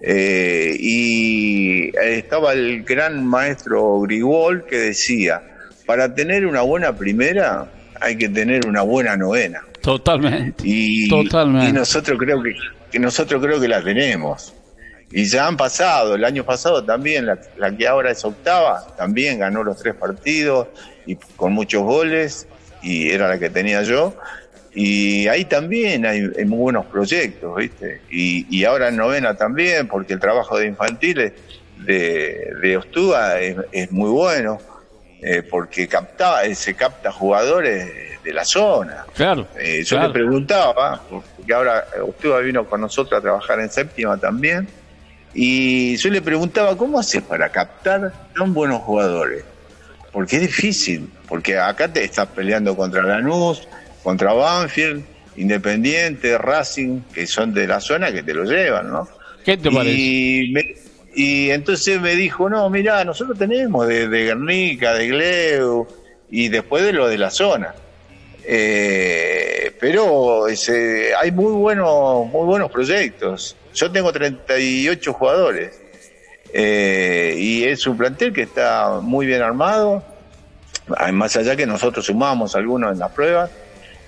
[0.02, 5.40] Eh, y estaba el gran maestro Grigol que decía,
[5.86, 7.70] para tener una buena primera
[8.00, 9.62] hay que tener una buena novena.
[9.80, 10.62] Totalmente.
[10.66, 11.68] Y, Totalmente.
[11.68, 12.54] y nosotros creo que,
[12.90, 14.52] que nosotros creo que la tenemos.
[15.12, 19.38] Y ya han pasado, el año pasado también, la, la que ahora es octava, también
[19.38, 20.68] ganó los tres partidos
[21.06, 22.48] y con muchos goles,
[22.82, 24.14] y era la que tenía yo.
[24.74, 28.02] Y ahí también hay, hay muy buenos proyectos, ¿viste?
[28.10, 31.32] Y, y ahora en novena también, porque el trabajo de infantiles
[31.78, 34.58] de, de Ostúa es, es muy bueno,
[35.22, 39.04] eh, porque capta, eh, se capta jugadores de la zona.
[39.14, 39.46] Claro.
[39.58, 40.08] Eh, yo claro.
[40.08, 44.68] le preguntaba, porque ahora usted vino con nosotros a trabajar en séptima también,
[45.34, 49.44] y yo le preguntaba, ¿cómo haces para captar tan buenos jugadores?
[50.12, 53.68] Porque es difícil, porque acá te estás peleando contra Lanús,
[54.02, 55.04] contra Banfield,
[55.36, 59.06] Independiente, Racing, que son de la zona que te lo llevan, ¿no?
[59.44, 59.94] ¿Qué te parece?
[59.94, 60.74] Y, me-
[61.16, 65.88] y entonces me dijo, no, mira, nosotros tenemos de, de Guernica, de Gleu,
[66.30, 67.74] y después de lo de la zona.
[68.44, 73.56] Eh, pero ese, hay muy buenos, muy buenos proyectos.
[73.74, 75.80] Yo tengo 38 jugadores
[76.52, 80.04] eh, y es un plantel que está muy bien armado.
[81.14, 83.50] Más allá que nosotros sumamos algunos en las pruebas,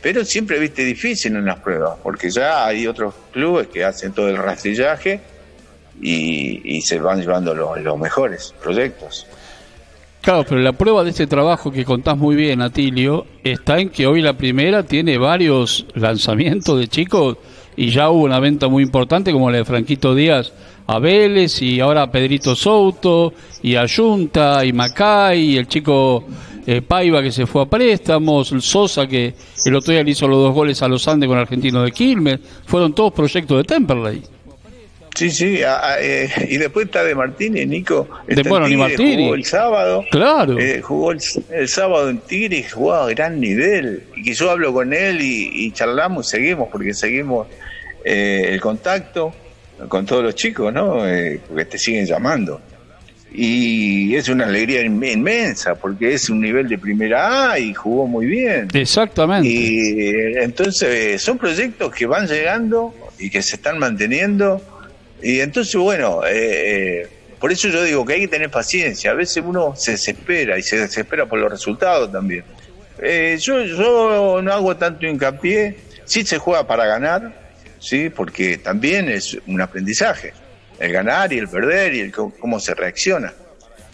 [0.02, 4.28] pero siempre viste difícil en las pruebas, porque ya hay otros clubes que hacen todo
[4.28, 5.20] el rastrillaje
[6.00, 9.26] y, y se van llevando los, mejores proyectos.
[10.20, 14.06] Claro, pero la prueba de este trabajo que contás muy bien, Atilio, está en que
[14.06, 17.38] hoy la primera tiene varios lanzamientos de chicos
[17.76, 20.52] y ya hubo una venta muy importante como la de Franquito Díaz
[20.88, 23.32] a Vélez y ahora a Pedrito Souto
[23.62, 26.24] y a Junta y Macay el chico
[26.66, 29.34] eh, Paiva que se fue a préstamos, el Sosa que
[29.64, 32.40] el otro día le hizo los dos goles a los Andes con Argentino de Quilmes,
[32.66, 34.22] fueron todos proyectos de Temperley.
[35.18, 38.08] Sí, sí, a- a- eh, y después está de Martínez, Nico.
[38.28, 39.16] De- bueno, ni Tigre, Martínez.
[39.24, 40.04] Jugó el sábado.
[40.12, 40.58] Claro.
[40.60, 41.18] Eh, jugó el,
[41.50, 44.04] el sábado en Tigre y jugaba a gran nivel.
[44.16, 47.48] Y que yo hablo con él y, y charlamos y seguimos, porque seguimos
[48.04, 49.34] eh, el contacto
[49.88, 51.04] con todos los chicos, ¿no?
[51.04, 52.60] Eh, porque te siguen llamando.
[53.32, 58.06] Y es una alegría inme- inmensa, porque es un nivel de primera A y jugó
[58.06, 58.68] muy bien.
[58.72, 59.48] Exactamente.
[59.48, 64.62] Y eh, entonces son proyectos que van llegando y que se están manteniendo.
[65.22, 69.10] Y entonces, bueno, eh, eh, por eso yo digo que hay que tener paciencia.
[69.10, 72.44] A veces uno se desespera y se desespera por los resultados también.
[73.00, 75.76] Eh, yo, yo no hago tanto hincapié.
[76.04, 77.32] Sí se juega para ganar,
[77.78, 80.32] sí, porque también es un aprendizaje.
[80.78, 83.32] El ganar y el perder y el cómo se reacciona.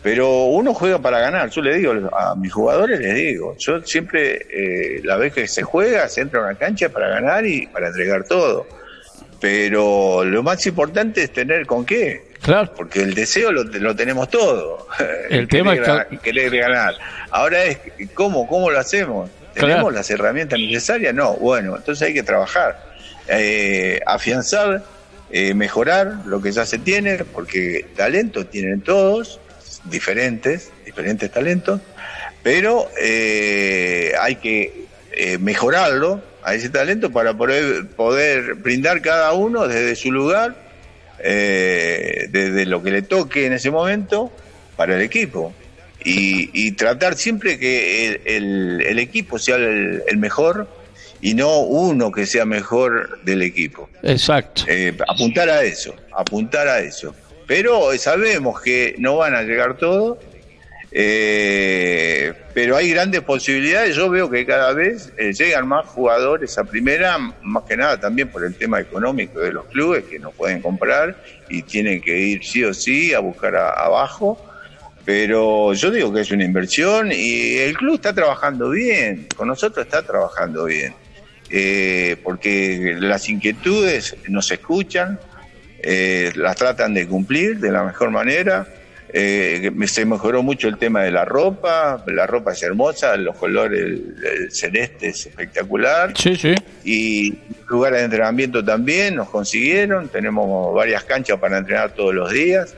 [0.03, 1.49] Pero uno juega para ganar.
[1.49, 5.63] Yo le digo a mis jugadores, les digo, yo siempre, eh, la vez que se
[5.63, 8.67] juega, se entra a una cancha para ganar y para entregar todo.
[9.45, 12.29] Pero lo más importante es tener con qué.
[12.41, 12.73] Claro.
[12.75, 14.89] Porque el deseo lo, lo tenemos todo.
[15.29, 16.95] El tema es querer, que- querer ganar.
[17.31, 17.77] Ahora es,
[18.15, 19.29] ¿cómo, cómo lo hacemos?
[19.53, 19.91] ¿Tenemos Claro.
[19.91, 21.13] las herramientas necesarias?
[21.15, 21.35] No.
[21.35, 22.95] Bueno, entonces hay que trabajar.
[23.29, 24.83] Eh, afianzar,
[25.31, 29.41] eh, mejorar lo que ya se tiene, porque talento tienen todos,
[29.85, 31.83] diferentes, diferentes talentos,
[32.43, 39.67] pero eh, hay que eh, mejorarlo a ese talento para poder, poder brindar cada uno
[39.67, 40.55] desde su lugar,
[41.23, 44.31] eh, desde lo que le toque en ese momento
[44.77, 45.53] para el equipo.
[46.05, 50.69] Y, y tratar siempre que el, el- el equipo sea el, el mejor
[51.23, 53.89] y no uno que sea mejor del equipo.
[54.03, 54.65] Exacto.
[54.69, 57.15] Eh, apuntar a eso, apuntar a eso.
[57.47, 60.19] Pero sabemos que no van a llegar todos,
[60.97, 63.97] Eh, pero hay grandes posibilidades.
[63.97, 68.29] Yo veo que cada vez eh, llegan más jugadores a primera, más que nada también
[68.29, 71.17] por el tema económico de los clubes que no pueden comprar
[71.49, 74.39] y tienen que ir sí o sí a buscar abajo.
[75.05, 79.85] Pero yo digo que es una inversión y el club está trabajando bien, con nosotros
[79.85, 80.95] está trabajando bien,
[81.51, 85.21] Eh, porque las inquietudes nos escuchan,
[85.83, 88.67] eh, las tratan de cumplir de la mejor manera.
[89.17, 93.79] Eh, se mejoró mucho el tema de la ropa, la ropa es hermosa, los colores,
[93.81, 96.53] el, el celeste es espectacular Sí, sí.
[96.85, 97.33] y
[97.69, 102.75] lugares de entrenamiento también nos consiguieron, tenemos varias canchas para entrenar todos los días.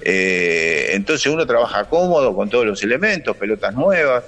[0.00, 4.24] Eh, entonces uno trabaja cómodo con todos los elementos, pelotas nuevas.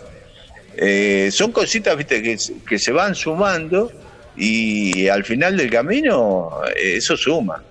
[0.77, 3.91] Eh, son cositas viste que, se- que se van sumando
[4.37, 7.63] y al final del camino eh, eso suma.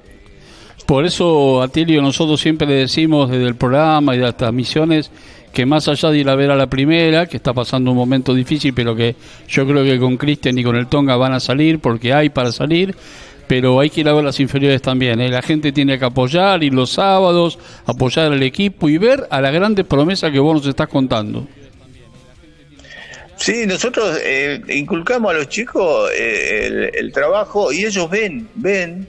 [0.86, 5.12] Por eso, Atilio, nosotros siempre le decimos desde el programa y de las transmisiones
[5.52, 8.34] que más allá de ir a ver a la primera, que está pasando un momento
[8.34, 9.16] difícil, pero que
[9.48, 12.52] yo creo que con Cristian y con el Tonga van a salir, porque hay para
[12.52, 12.96] salir,
[13.48, 15.20] pero hay que ir a ver las inferiores también.
[15.20, 15.30] ¿eh?
[15.30, 19.50] La gente tiene que apoyar, ir los sábados, apoyar al equipo y ver a la
[19.50, 21.48] grande promesa que vos nos estás contando.
[23.38, 29.08] Sí, nosotros eh, inculcamos a los chicos eh, el, el trabajo y ellos ven, ven,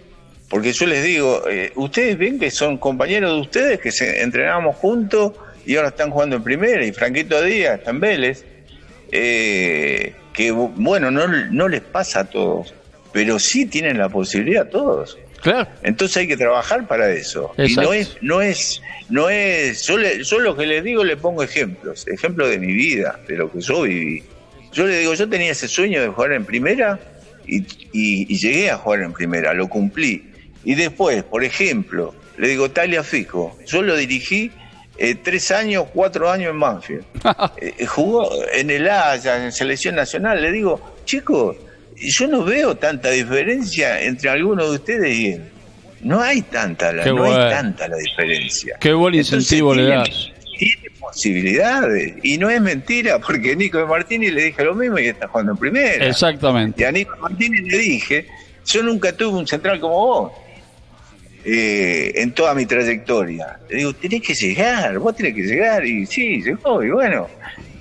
[0.49, 4.77] porque yo les digo, eh, ustedes ven que son compañeros de ustedes, que se entrenamos
[4.77, 5.33] juntos
[5.67, 8.45] y ahora están jugando en primera, y Franquito Díaz está en Vélez,
[9.13, 12.75] eh, que bueno, no, no les pasa a todos,
[13.13, 15.19] pero sí tienen la posibilidad todos.
[15.43, 15.69] Claro.
[15.83, 17.53] Entonces hay que trabajar para eso.
[17.59, 17.83] Y Exacto.
[17.91, 21.43] no es, no es, no es, yo, le- yo lo que les digo le pongo
[21.43, 24.25] ejemplos, ejemplos de mi vida, de lo que yo viví.
[24.73, 26.99] Yo le digo, yo tenía ese sueño de jugar en primera
[27.47, 27.59] y,
[27.93, 30.28] y- y llegué a jugar en primera, lo cumplí.
[30.65, 34.51] Y después, por ejemplo, le digo, Talia Fico, yo lo dirigí
[34.97, 37.05] eh, tres años, cuatro años en Manfield.
[37.61, 40.41] Eh, jugó en el Haya, en Selección Nacional.
[40.43, 41.57] Le digo, chicos,
[41.97, 45.43] yo no veo tanta diferencia entre algunos de ustedes y él.
[46.01, 48.77] No hay tanta la, Qué no hay tanta la diferencia.
[48.81, 50.31] Qué buen Entonces, incentivo le tiene- das.
[50.59, 52.15] Tiene posibilidades.
[52.23, 55.53] Y no es mentira, porque Nico de Martínez le dije lo mismo y está jugando
[55.53, 56.07] en primera.
[56.07, 56.83] Exactamente.
[56.83, 58.27] Y a Nico Martínez le dije,
[58.67, 60.33] yo nunca tuve un central como vos.
[61.51, 63.59] Eh, en toda mi trayectoria.
[63.71, 65.87] Le digo, tenés que llegar, vos tenés que llegar.
[65.87, 67.29] Y sí, llegó, y bueno.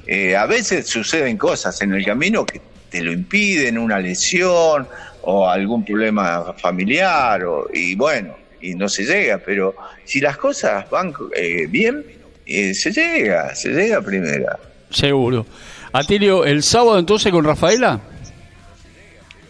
[0.08, 4.88] eh, a veces suceden cosas en el camino que te lo impiden, una lesión
[5.24, 9.38] o algún problema familiar, o, y bueno, y no se llega.
[9.40, 12.06] Pero si las cosas van eh, bien,
[12.46, 14.58] eh, se llega, se llega primera.
[14.90, 15.46] Seguro.
[15.92, 18.00] Atilio, ¿el sábado entonces con Rafaela?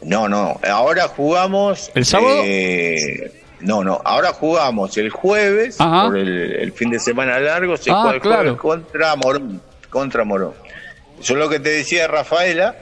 [0.01, 1.91] No, no, ahora jugamos.
[1.93, 2.41] ¿El sábado?
[3.60, 6.08] No, no, ahora jugamos el jueves, Ajá.
[6.08, 8.58] por el, el fin de semana largo, se Ah, juega el claro.
[8.58, 9.62] jueves contra Morón.
[9.89, 10.53] Contra Morón.
[11.22, 12.76] Yo lo que te decía, Rafaela,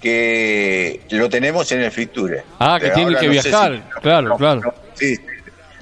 [0.00, 2.42] que lo tenemos en el Fiture.
[2.58, 4.60] Ah, que tiene que no viajar, claro, claro.
[4.60, 5.16] no, sí,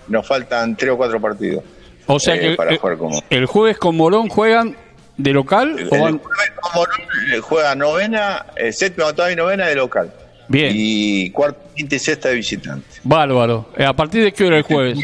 [0.08, 1.64] nos faltan tres o cuatro partidos.
[2.06, 3.22] O sea eh, que para eh, jugar como.
[3.30, 4.76] el jueves con Morón juegan
[5.16, 6.18] de local El o van...
[6.18, 7.00] jueves con Morón
[7.34, 10.12] eh, juega novena, eh, séptima, octava y novena de local.
[10.48, 12.86] Bien, Y cuarta, quinta y sexta de visitante.
[13.04, 13.68] bárbaro.
[13.76, 14.98] Eh, ¿A partir de qué hora el jueves?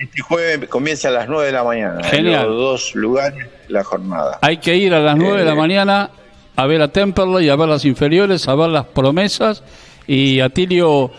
[0.00, 2.02] Este jueves comienza a las 9 de la mañana.
[2.04, 2.42] Genial.
[2.44, 4.38] En los dos lugares la jornada.
[4.42, 6.10] Hay que ir a las 9 de la Eh, mañana
[6.56, 9.62] a ver a Temperley, a ver las inferiores, a ver las promesas.
[10.06, 11.10] Y Atilio,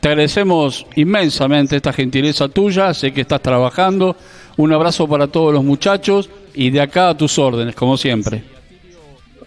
[0.00, 2.92] te agradecemos inmensamente esta gentileza tuya.
[2.94, 4.16] Sé que estás trabajando.
[4.56, 8.42] Un abrazo para todos los muchachos y de acá a tus órdenes, como siempre.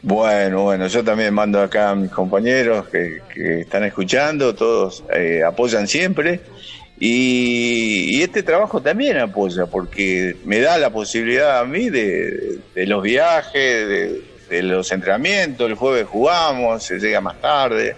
[0.03, 5.43] Bueno, bueno, yo también mando acá a mis compañeros que, que están escuchando, todos eh,
[5.45, 6.39] apoyan siempre.
[6.99, 13.01] Y, este trabajo también apoya, porque me da la posibilidad a mí de, de los
[13.01, 15.67] viajes, de, de los entrenamientos.
[15.69, 17.95] El jueves jugamos, se llega más tarde.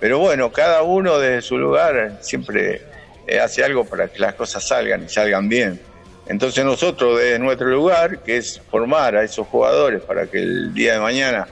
[0.00, 2.82] Pero bueno, cada uno desde su lugar siempre
[3.26, 5.80] eh, hace algo para que las cosas salgan y salgan bien.
[6.28, 10.94] Entonces nosotros desde nuestro lugar, que es formar a esos jugadores para que el día
[10.94, 11.46] de mañana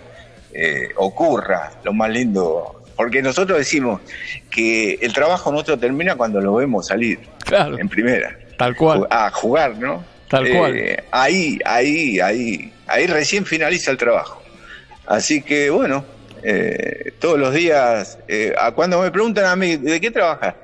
[0.53, 4.01] eh, ocurra lo más lindo, porque nosotros decimos
[4.51, 9.07] que el trabajo nuestro termina cuando lo vemos salir Claro, en primera, tal cual.
[9.11, 10.05] A jugar, ¿no?
[10.29, 11.05] Tal Eh, cual.
[11.13, 14.43] Ahí, ahí, ahí, ahí recién finaliza el trabajo.
[15.07, 16.05] Así que bueno,
[16.43, 20.55] eh, todos los días, eh, a cuando me preguntan a mí, ¿de qué trabajas?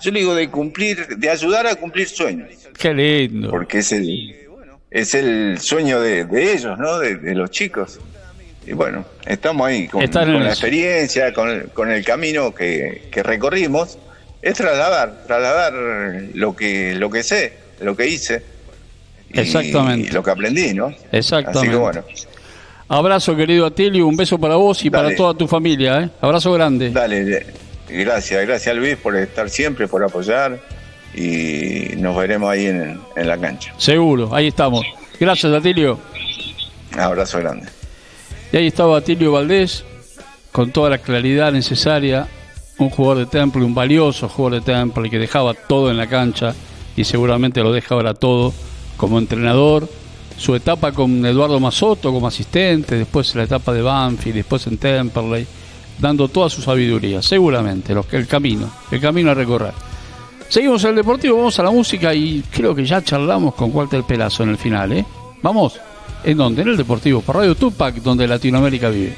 [0.00, 3.50] Yo le digo de cumplir, de ayudar a cumplir sueños Qué lindo.
[3.50, 4.34] porque es el,
[4.90, 6.98] es el sueño de, de ellos, ¿no?
[6.98, 7.98] De, de los chicos.
[8.66, 13.98] Y bueno, estamos ahí con, la experiencia, con, el- con el camino que, que recorrimos.
[14.42, 15.72] Es trasladar, trasladar
[16.34, 18.42] lo que, lo que sé, lo que hice.
[19.32, 20.12] y Exactamente.
[20.12, 20.92] lo que aprendí, ¿no?
[21.12, 21.58] Exactamente.
[21.60, 22.04] Así que bueno,
[22.88, 25.04] Abrazo, querido Atilio, un beso para vos y Dale.
[25.04, 26.02] para toda tu familia.
[26.02, 26.10] ¿eh?
[26.20, 26.90] Abrazo grande.
[26.90, 27.46] dale,
[27.88, 30.60] gracias, gracias Luis por estar siempre, por apoyar
[31.14, 33.72] y nos veremos ahí en, en la cancha.
[33.78, 34.84] Seguro, ahí estamos.
[35.20, 35.98] Gracias, Atilio.
[36.92, 37.68] Un abrazo grande.
[38.52, 39.84] Y ahí estaba Atilio Valdés,
[40.52, 42.28] con toda la claridad necesaria,
[42.78, 46.54] un jugador de Temple, un valioso jugador de Temple que dejaba todo en la cancha
[46.96, 48.52] y seguramente lo deja ahora todo
[48.96, 49.88] como entrenador.
[50.36, 55.46] Su etapa con Eduardo Mazotto como asistente, después la etapa de Banfield, después en Temperley,
[55.98, 59.72] dando toda su sabiduría, seguramente, lo que- el camino, el camino a recorrer.
[60.48, 64.02] Seguimos en el Deportivo, vamos a la música y creo que ya charlamos con Walter
[64.04, 65.04] Pelazo en el final, ¿eh?
[65.42, 65.78] Vamos,
[66.22, 66.62] ¿en dónde?
[66.62, 69.16] En el Deportivo, por Radio Tupac, donde Latinoamérica vive.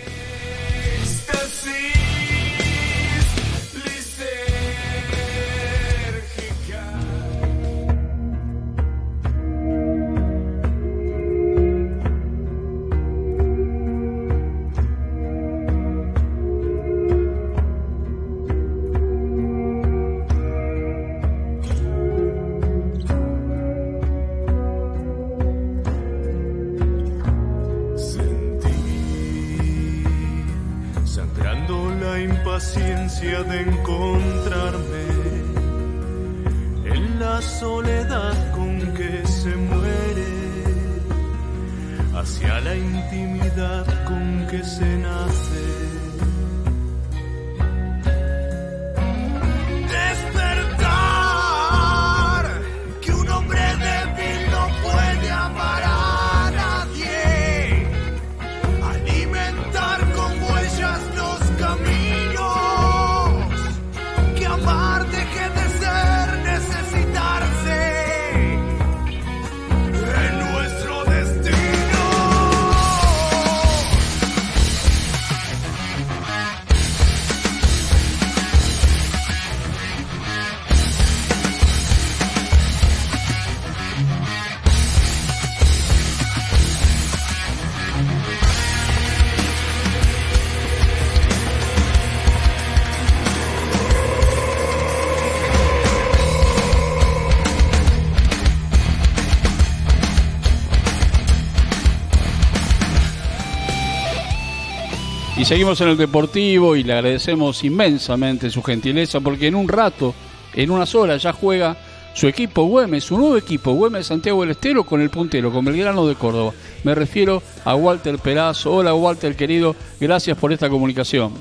[105.47, 110.12] Seguimos en el Deportivo y le agradecemos inmensamente su gentileza porque en un rato,
[110.53, 111.76] en unas horas ya juega
[112.14, 116.05] su equipo Güemes, su nuevo equipo Güemes Santiago del Estero con el puntero, con Belgrano
[116.09, 116.53] de Córdoba.
[116.82, 118.74] Me refiero a Walter Perazo.
[118.74, 121.32] Hola Walter querido, gracias por esta comunicación.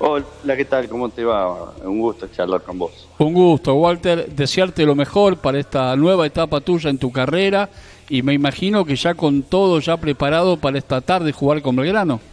[0.00, 0.88] Hola, ¿qué tal?
[0.88, 1.74] ¿Cómo te va?
[1.84, 3.06] Un gusto charlar con vos.
[3.18, 7.70] Un gusto Walter, desearte lo mejor para esta nueva etapa tuya en tu carrera
[8.08, 12.31] y me imagino que ya con todo ya preparado para esta tarde jugar con Belgrano.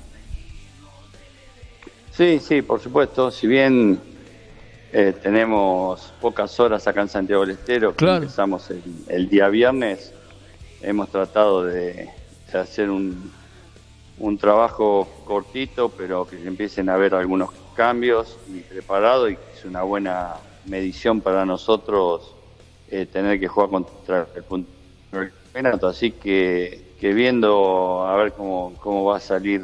[2.19, 3.31] Sí, sí, por supuesto.
[3.31, 3.97] Si bien
[4.91, 10.11] eh, tenemos pocas horas acá en Santiago del Estero, que empezamos el, el día viernes,
[10.81, 12.09] hemos tratado de,
[12.51, 13.31] de hacer un,
[14.17, 19.63] un trabajo cortito, pero que empiecen a haber algunos cambios y preparado y que es
[19.63, 20.33] una buena
[20.65, 22.35] medición para nosotros
[22.91, 24.69] eh, tener que jugar contra el punto.
[25.87, 29.61] Así que, que viendo a ver cómo, cómo va a salir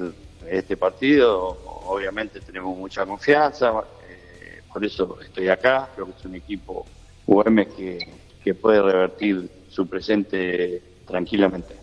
[0.49, 3.71] este partido, obviamente tenemos mucha confianza,
[4.09, 6.85] eh, por eso estoy acá, creo que es un equipo
[7.27, 8.07] UM que,
[8.43, 11.75] que puede revertir su presente tranquilamente.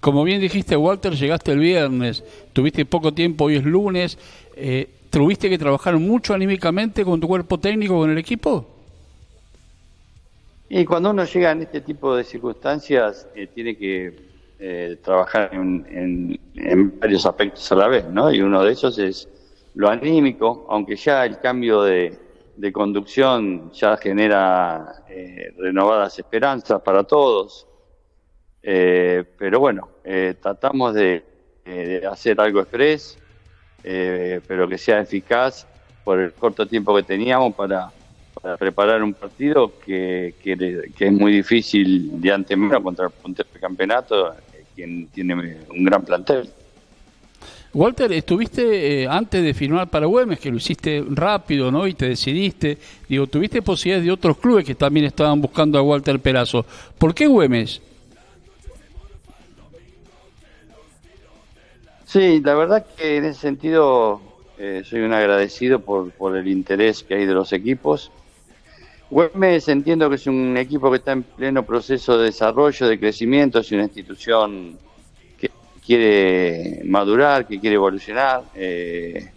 [0.00, 2.22] Como bien dijiste, Walter, llegaste el viernes,
[2.52, 4.18] tuviste poco tiempo, hoy es lunes.
[4.54, 8.66] Eh, ¿Tuviste que trabajar mucho anímicamente con tu cuerpo técnico, con el equipo?
[10.68, 14.12] Y cuando uno llega en este tipo de circunstancias, eh, tiene que
[14.58, 18.32] eh, trabajar en, en- varios aspectos a la vez, ¿no?
[18.32, 19.28] Y uno de esos es
[19.74, 22.18] lo anímico, aunque ya el cambio de,
[22.56, 27.66] de conducción ya genera eh, renovadas esperanzas para todos.
[28.62, 31.24] Eh, pero bueno, eh, tratamos de,
[31.64, 33.18] eh, de hacer algo express,
[33.82, 35.66] eh, pero que sea eficaz
[36.04, 37.92] por el corto tiempo que teníamos para,
[38.46, 40.56] para preparar un partido que, que,
[40.96, 45.34] que es muy difícil de antemano contra el puntero del campeonato, eh, quien tiene
[45.68, 46.48] un gran plantel.
[47.74, 51.88] Walter, estuviste eh, antes de firmar para Güemes, que lo hiciste rápido, ¿no?
[51.88, 52.78] Y te decidiste.
[53.08, 56.64] Digo, tuviste posibilidades de otros clubes que también estaban buscando a Walter Perazo.
[56.98, 57.82] ¿Por qué Güemes?
[62.04, 64.22] Sí, la verdad que en ese sentido
[64.56, 68.12] eh, soy un agradecido por, por el interés que hay de los equipos.
[69.08, 73.60] Güemes entiendo que es un equipo que está en pleno proceso de desarrollo, de crecimiento,
[73.60, 74.76] es una institución
[75.38, 75.50] que
[75.84, 78.42] quiere madurar, que quiere evolucionar.
[78.54, 79.30] Eh,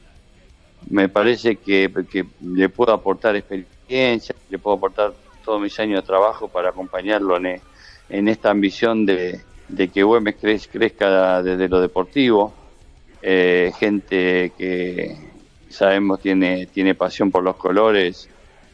[0.90, 5.14] me parece que, que le puedo aportar experiencia, le puedo aportar
[5.46, 7.62] todos mis años de trabajo para acompañarlo en,
[8.10, 12.54] en esta ambición de, de que Güemes crez- crezca desde lo deportivo.
[13.22, 15.16] Eh, gente que
[15.70, 18.30] sabemos tiene, tiene pasión por los colores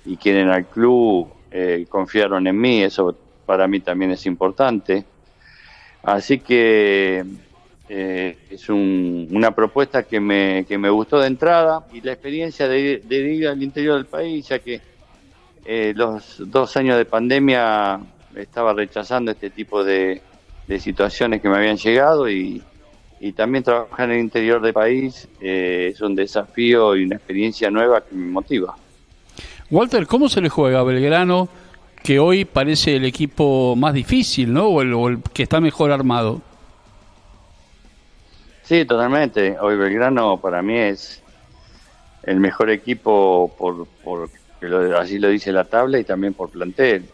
[0.06, 5.06] y quieren al club, eh, confiaron en mí, eso para mí también es importante.
[6.04, 7.24] Así que
[7.88, 12.68] eh, es un- una propuesta que me, que me gustó de entrada y la experiencia
[12.68, 14.82] de, de ir al interior del país, ya que
[15.66, 18.00] eh, los dos años de pandemia
[18.36, 20.22] estaba rechazando este tipo de,
[20.68, 22.64] de situaciones que me habían llegado y,
[23.20, 27.72] y también trabajar en el interior del país eh, es un desafío y una experiencia
[27.72, 28.78] nueva que me motiva.
[29.72, 31.50] Walter, ¿cómo se le juega a Belgrano,
[32.04, 34.68] que hoy parece el equipo más difícil, ¿no?
[34.68, 36.42] O el, o el que está mejor armado.
[38.64, 39.58] Sí, totalmente.
[39.60, 41.22] Hoy Belgrano para mí es
[42.24, 44.30] el mejor equipo por, por
[44.62, 47.06] lo- así lo dice la tabla y también por plantel.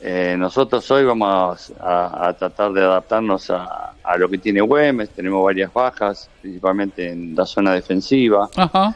[0.00, 5.10] Eh, nosotros hoy vamos a, a tratar de adaptarnos a, a lo que tiene Güemes.
[5.10, 8.48] Tenemos varias bajas, principalmente en la zona defensiva.
[8.56, 8.94] Ajá.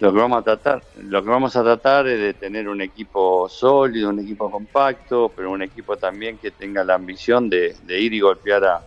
[0.00, 3.48] Lo que vamos a tratar, lo que vamos a tratar es de tener un equipo
[3.48, 8.14] sólido, un equipo compacto, pero un equipo también que tenga la ambición de, de ir
[8.14, 8.82] y golpear a,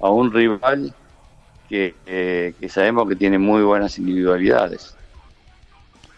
[0.00, 0.94] a un rival
[1.68, 4.96] que, eh, que sabemos que tiene muy buenas individualidades.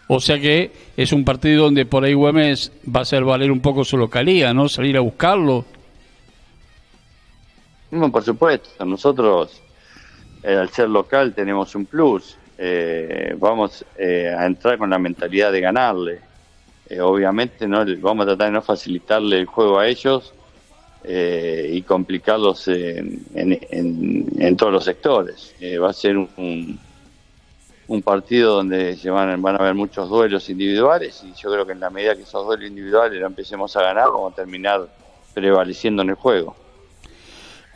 [0.07, 3.59] O sea que es un partido donde por ahí Güemes va a hacer valer un
[3.59, 4.69] poco su localía, ¿no?
[4.69, 5.65] Salir a buscarlo.
[7.91, 9.61] Bueno, por supuesto, nosotros
[10.43, 12.37] eh, al ser local tenemos un plus.
[12.57, 16.21] Eh, vamos eh, a entrar con la mentalidad de ganarle.
[16.89, 20.33] Eh, obviamente no vamos a tratar de no facilitarle el juego a ellos
[21.03, 25.55] eh, y complicarlos en, en- en- todos los sectores.
[25.59, 26.79] Eh, va a ser un,
[27.87, 31.73] un partido donde se van, van a haber muchos duelos individuales y yo creo que
[31.73, 34.89] en la medida que esos duelos individuales lo empecemos a ganar, vamos a terminar
[35.33, 36.55] prevaleciendo en el juego.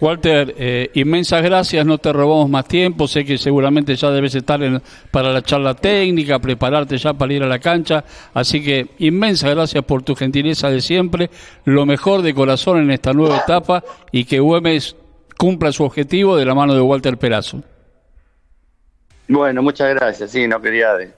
[0.01, 4.61] Walter, eh, inmensas gracias, no te robamos más tiempo, sé que seguramente ya debes estar
[4.63, 4.81] en-
[5.11, 9.83] para la charla técnica, prepararte ya para ir a la cancha, así que inmensas gracias
[9.85, 11.29] por tu gentileza de siempre,
[11.65, 14.95] lo mejor de corazón en esta nueva etapa y que Güemes
[15.37, 17.61] cumpla su objetivo de la mano de Walter Perazo.
[19.27, 20.31] Bueno, muchas gracias.
[20.31, 21.11] Sí, no quería de-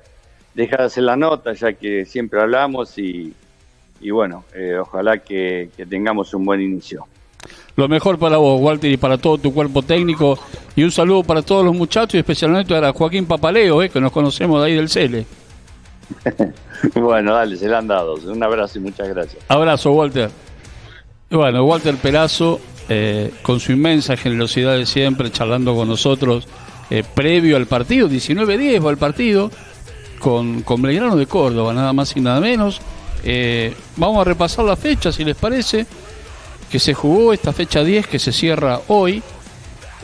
[0.53, 3.34] dejar de hacer la nota, ya que siempre hablamos y,
[4.11, 7.07] bueno, eh, ojalá que tengamos un buen inicio.
[7.75, 10.37] Lo mejor para vos, Walter, y para todo tu cuerpo técnico.
[10.75, 14.11] Y un saludo para todos los muchachos, y especialmente para Joaquín Papaleo, eh, que nos
[14.11, 15.25] conocemos de ahí del CELE.
[16.95, 18.15] bueno, dale, se le han dado.
[18.15, 19.43] Un abrazo y muchas gracias.
[19.47, 20.29] Abrazo, Walter.
[21.29, 26.47] Bueno, Walter Perazo, eh, con su inmensa generosidad de siempre, charlando con nosotros
[26.89, 29.49] eh, previo al partido, 19-10 va el partido,
[30.19, 32.81] con, con Belgrano de Córdoba, nada más y nada menos.
[33.23, 35.87] Eh, vamos a repasar la fecha, si les parece,
[36.74, 39.21] que se jugó esta fecha 10 que se cierra hoy.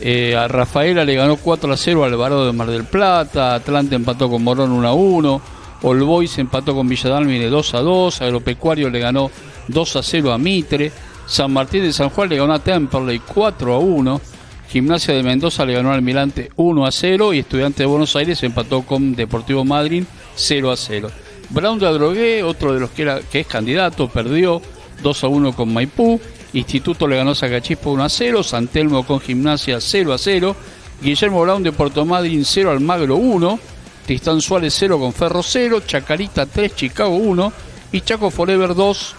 [0.01, 3.95] Eh, a Rafaela le ganó 4 a 0 al Alvarado de Mar del Plata, Atlante
[3.95, 5.41] empató con Morón 1 a 1,
[5.82, 9.32] All Boys empató con Villadalmine 2 a 2, Agropecuario le ganó
[9.67, 10.91] 2 a 0 a Mitre,
[11.26, 14.22] San Martín de San Juan le ganó a Temperley 4 a 1,
[14.70, 18.43] Gimnasia de Mendoza le ganó al Milante 1 a 0 y Estudiante de Buenos Aires
[18.43, 20.05] empató con Deportivo Madryn
[20.36, 21.09] 0 a 0.
[21.49, 24.61] Brown de Adrogué, otro de los que, era, que es candidato, perdió
[25.01, 26.22] 2 a 1 con Maipú.
[26.53, 28.43] Instituto le ganó a Sacachispa 1 a 0.
[28.43, 30.55] San Telmo con Gimnasia 0 a 0.
[31.01, 33.59] Guillermo Brown de Puerto Madryn 0 al Magro 1.
[34.05, 35.81] Tristán Suárez 0 con Ferro 0.
[35.85, 37.53] Chacarita 3, Chicago 1.
[37.91, 39.15] Y Chaco Forever 2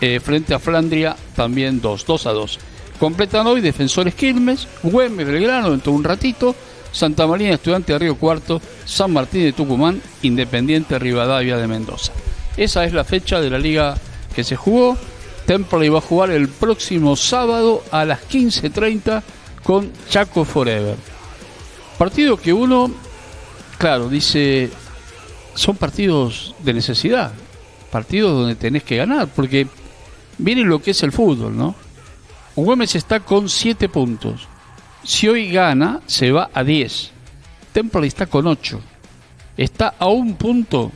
[0.00, 2.58] eh, frente a Flandria también 2, 2 a 2.
[2.98, 6.54] Completan hoy Defensores Quilmes, Güemes Belgrano dentro de un ratito,
[6.92, 12.12] Santa María Estudiante de Río Cuarto, San Martín de Tucumán, Independiente Rivadavia de Mendoza.
[12.56, 13.96] Esa es la fecha de la liga
[14.34, 14.96] que se jugó.
[15.50, 19.20] Temple va a jugar el próximo sábado a las 15.30
[19.64, 20.94] con Chaco Forever.
[21.98, 22.88] Partido que uno,
[23.76, 24.70] claro, dice,
[25.56, 27.32] son partidos de necesidad,
[27.90, 29.66] partidos donde tenés que ganar, porque
[30.38, 31.74] miren lo que es el fútbol, ¿no?
[32.54, 34.46] Güemes está con 7 puntos.
[35.02, 37.10] Si hoy gana, se va a 10.
[37.72, 38.80] Temple está con 8.
[39.56, 40.92] Está a un punto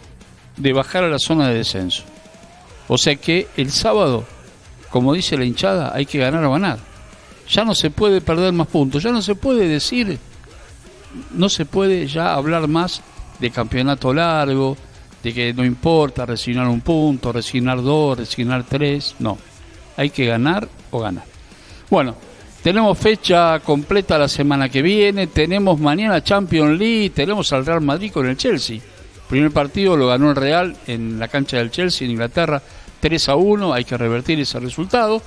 [0.57, 2.05] de bajar a la zona de descenso.
[2.87, 4.25] O sea que el sábado,
[4.95, 6.79] como dice la hinchada, hay que ganar o ganar.
[7.49, 10.21] Ya no se puede perder más puntos, ya no se puede decir,
[11.33, 13.03] no se puede ya hablar más
[13.41, 14.77] de campeonato largo,
[15.21, 19.37] de que no importa resignar un punto, resignar dos, resignar tres, no.
[19.97, 21.25] Hay que ganar o ganar.
[21.91, 22.15] Bueno,
[22.63, 28.13] tenemos fecha completa la semana que viene, tenemos mañana Champions League, tenemos al Real Madrid
[28.13, 28.79] con el Chelsea.
[29.29, 32.63] primer partido lo ganó el Real en la cancha del Chelsea en Inglaterra
[33.05, 35.21] 3 a 1, hay que revertir ese resultado.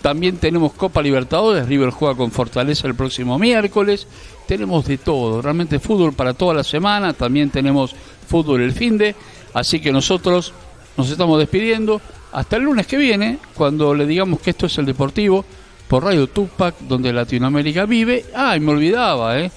[0.00, 4.06] También tenemos Copa Libertadores, River juega con Fortaleza el próximo miércoles.
[4.46, 7.92] Tenemos de todo, realmente fútbol para toda la semana, también tenemos
[8.28, 9.16] fútbol el fin de
[9.52, 10.52] Así que nosotros
[10.96, 12.00] nos estamos despidiendo
[12.32, 15.44] hasta el lunes que viene, cuando le digamos que esto es el Deportivo
[15.88, 18.26] por Radio Tupac, donde Latinoamérica vive.
[18.32, 19.50] Ah, y me olvidaba, ¿eh?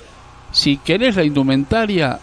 [0.51, 2.19] Si querés la indumentaria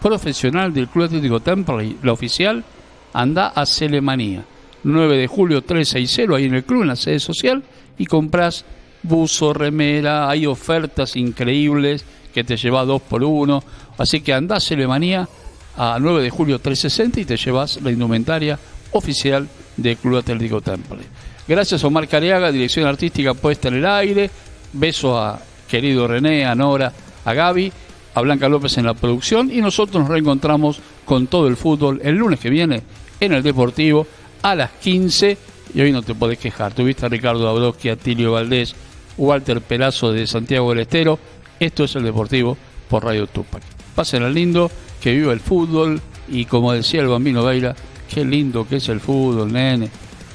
[0.00, 2.64] profesional del Club Atlético Temple, la oficial,
[3.12, 4.44] anda a Celemanía.
[4.84, 7.62] 9 de julio 360, ahí en el club, en la sede social,
[7.98, 8.64] y compras
[9.02, 13.62] buzo, remera, hay ofertas increíbles que te lleva dos por uno.
[13.98, 15.28] Así que anda a Celemanía
[15.76, 18.58] a 9 de julio 360 y te llevas la indumentaria
[18.92, 21.00] oficial del Club Atlético Temple.
[21.46, 24.30] Gracias a Omar Cariaga, dirección artística puesta en el aire.
[24.72, 26.92] Beso a querido René, a Nora,
[27.24, 27.72] a Gaby,
[28.14, 32.16] a Blanca López en la producción y nosotros nos reencontramos con todo el fútbol el
[32.16, 32.82] lunes que viene
[33.20, 34.06] en el Deportivo
[34.42, 35.38] a las 15
[35.74, 36.74] y hoy no te podés quejar.
[36.74, 38.74] Tuviste a Ricardo Dabrowski, a Tilio Valdés,
[39.16, 41.18] Walter Pelazo de Santiago del Estero.
[41.58, 42.56] Esto es el Deportivo
[42.88, 43.62] por Radio Tupac.
[43.94, 44.70] Pásenla lindo
[45.00, 47.74] que viva el fútbol y como decía el bambino Beira,
[48.12, 49.88] qué lindo que es el fútbol, nene.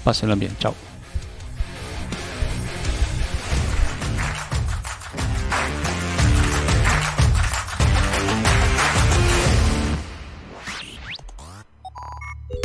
[0.04, 0.87] Pásenla bien, chao.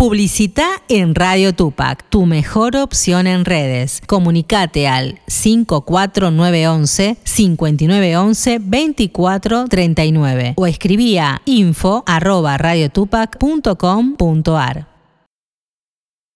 [0.03, 4.03] Publicita en Radio Tupac, tu mejor opción en redes.
[4.05, 14.92] Comunicate al 54911 5911 2439 o escribía info arroba radiotupac.com.ar.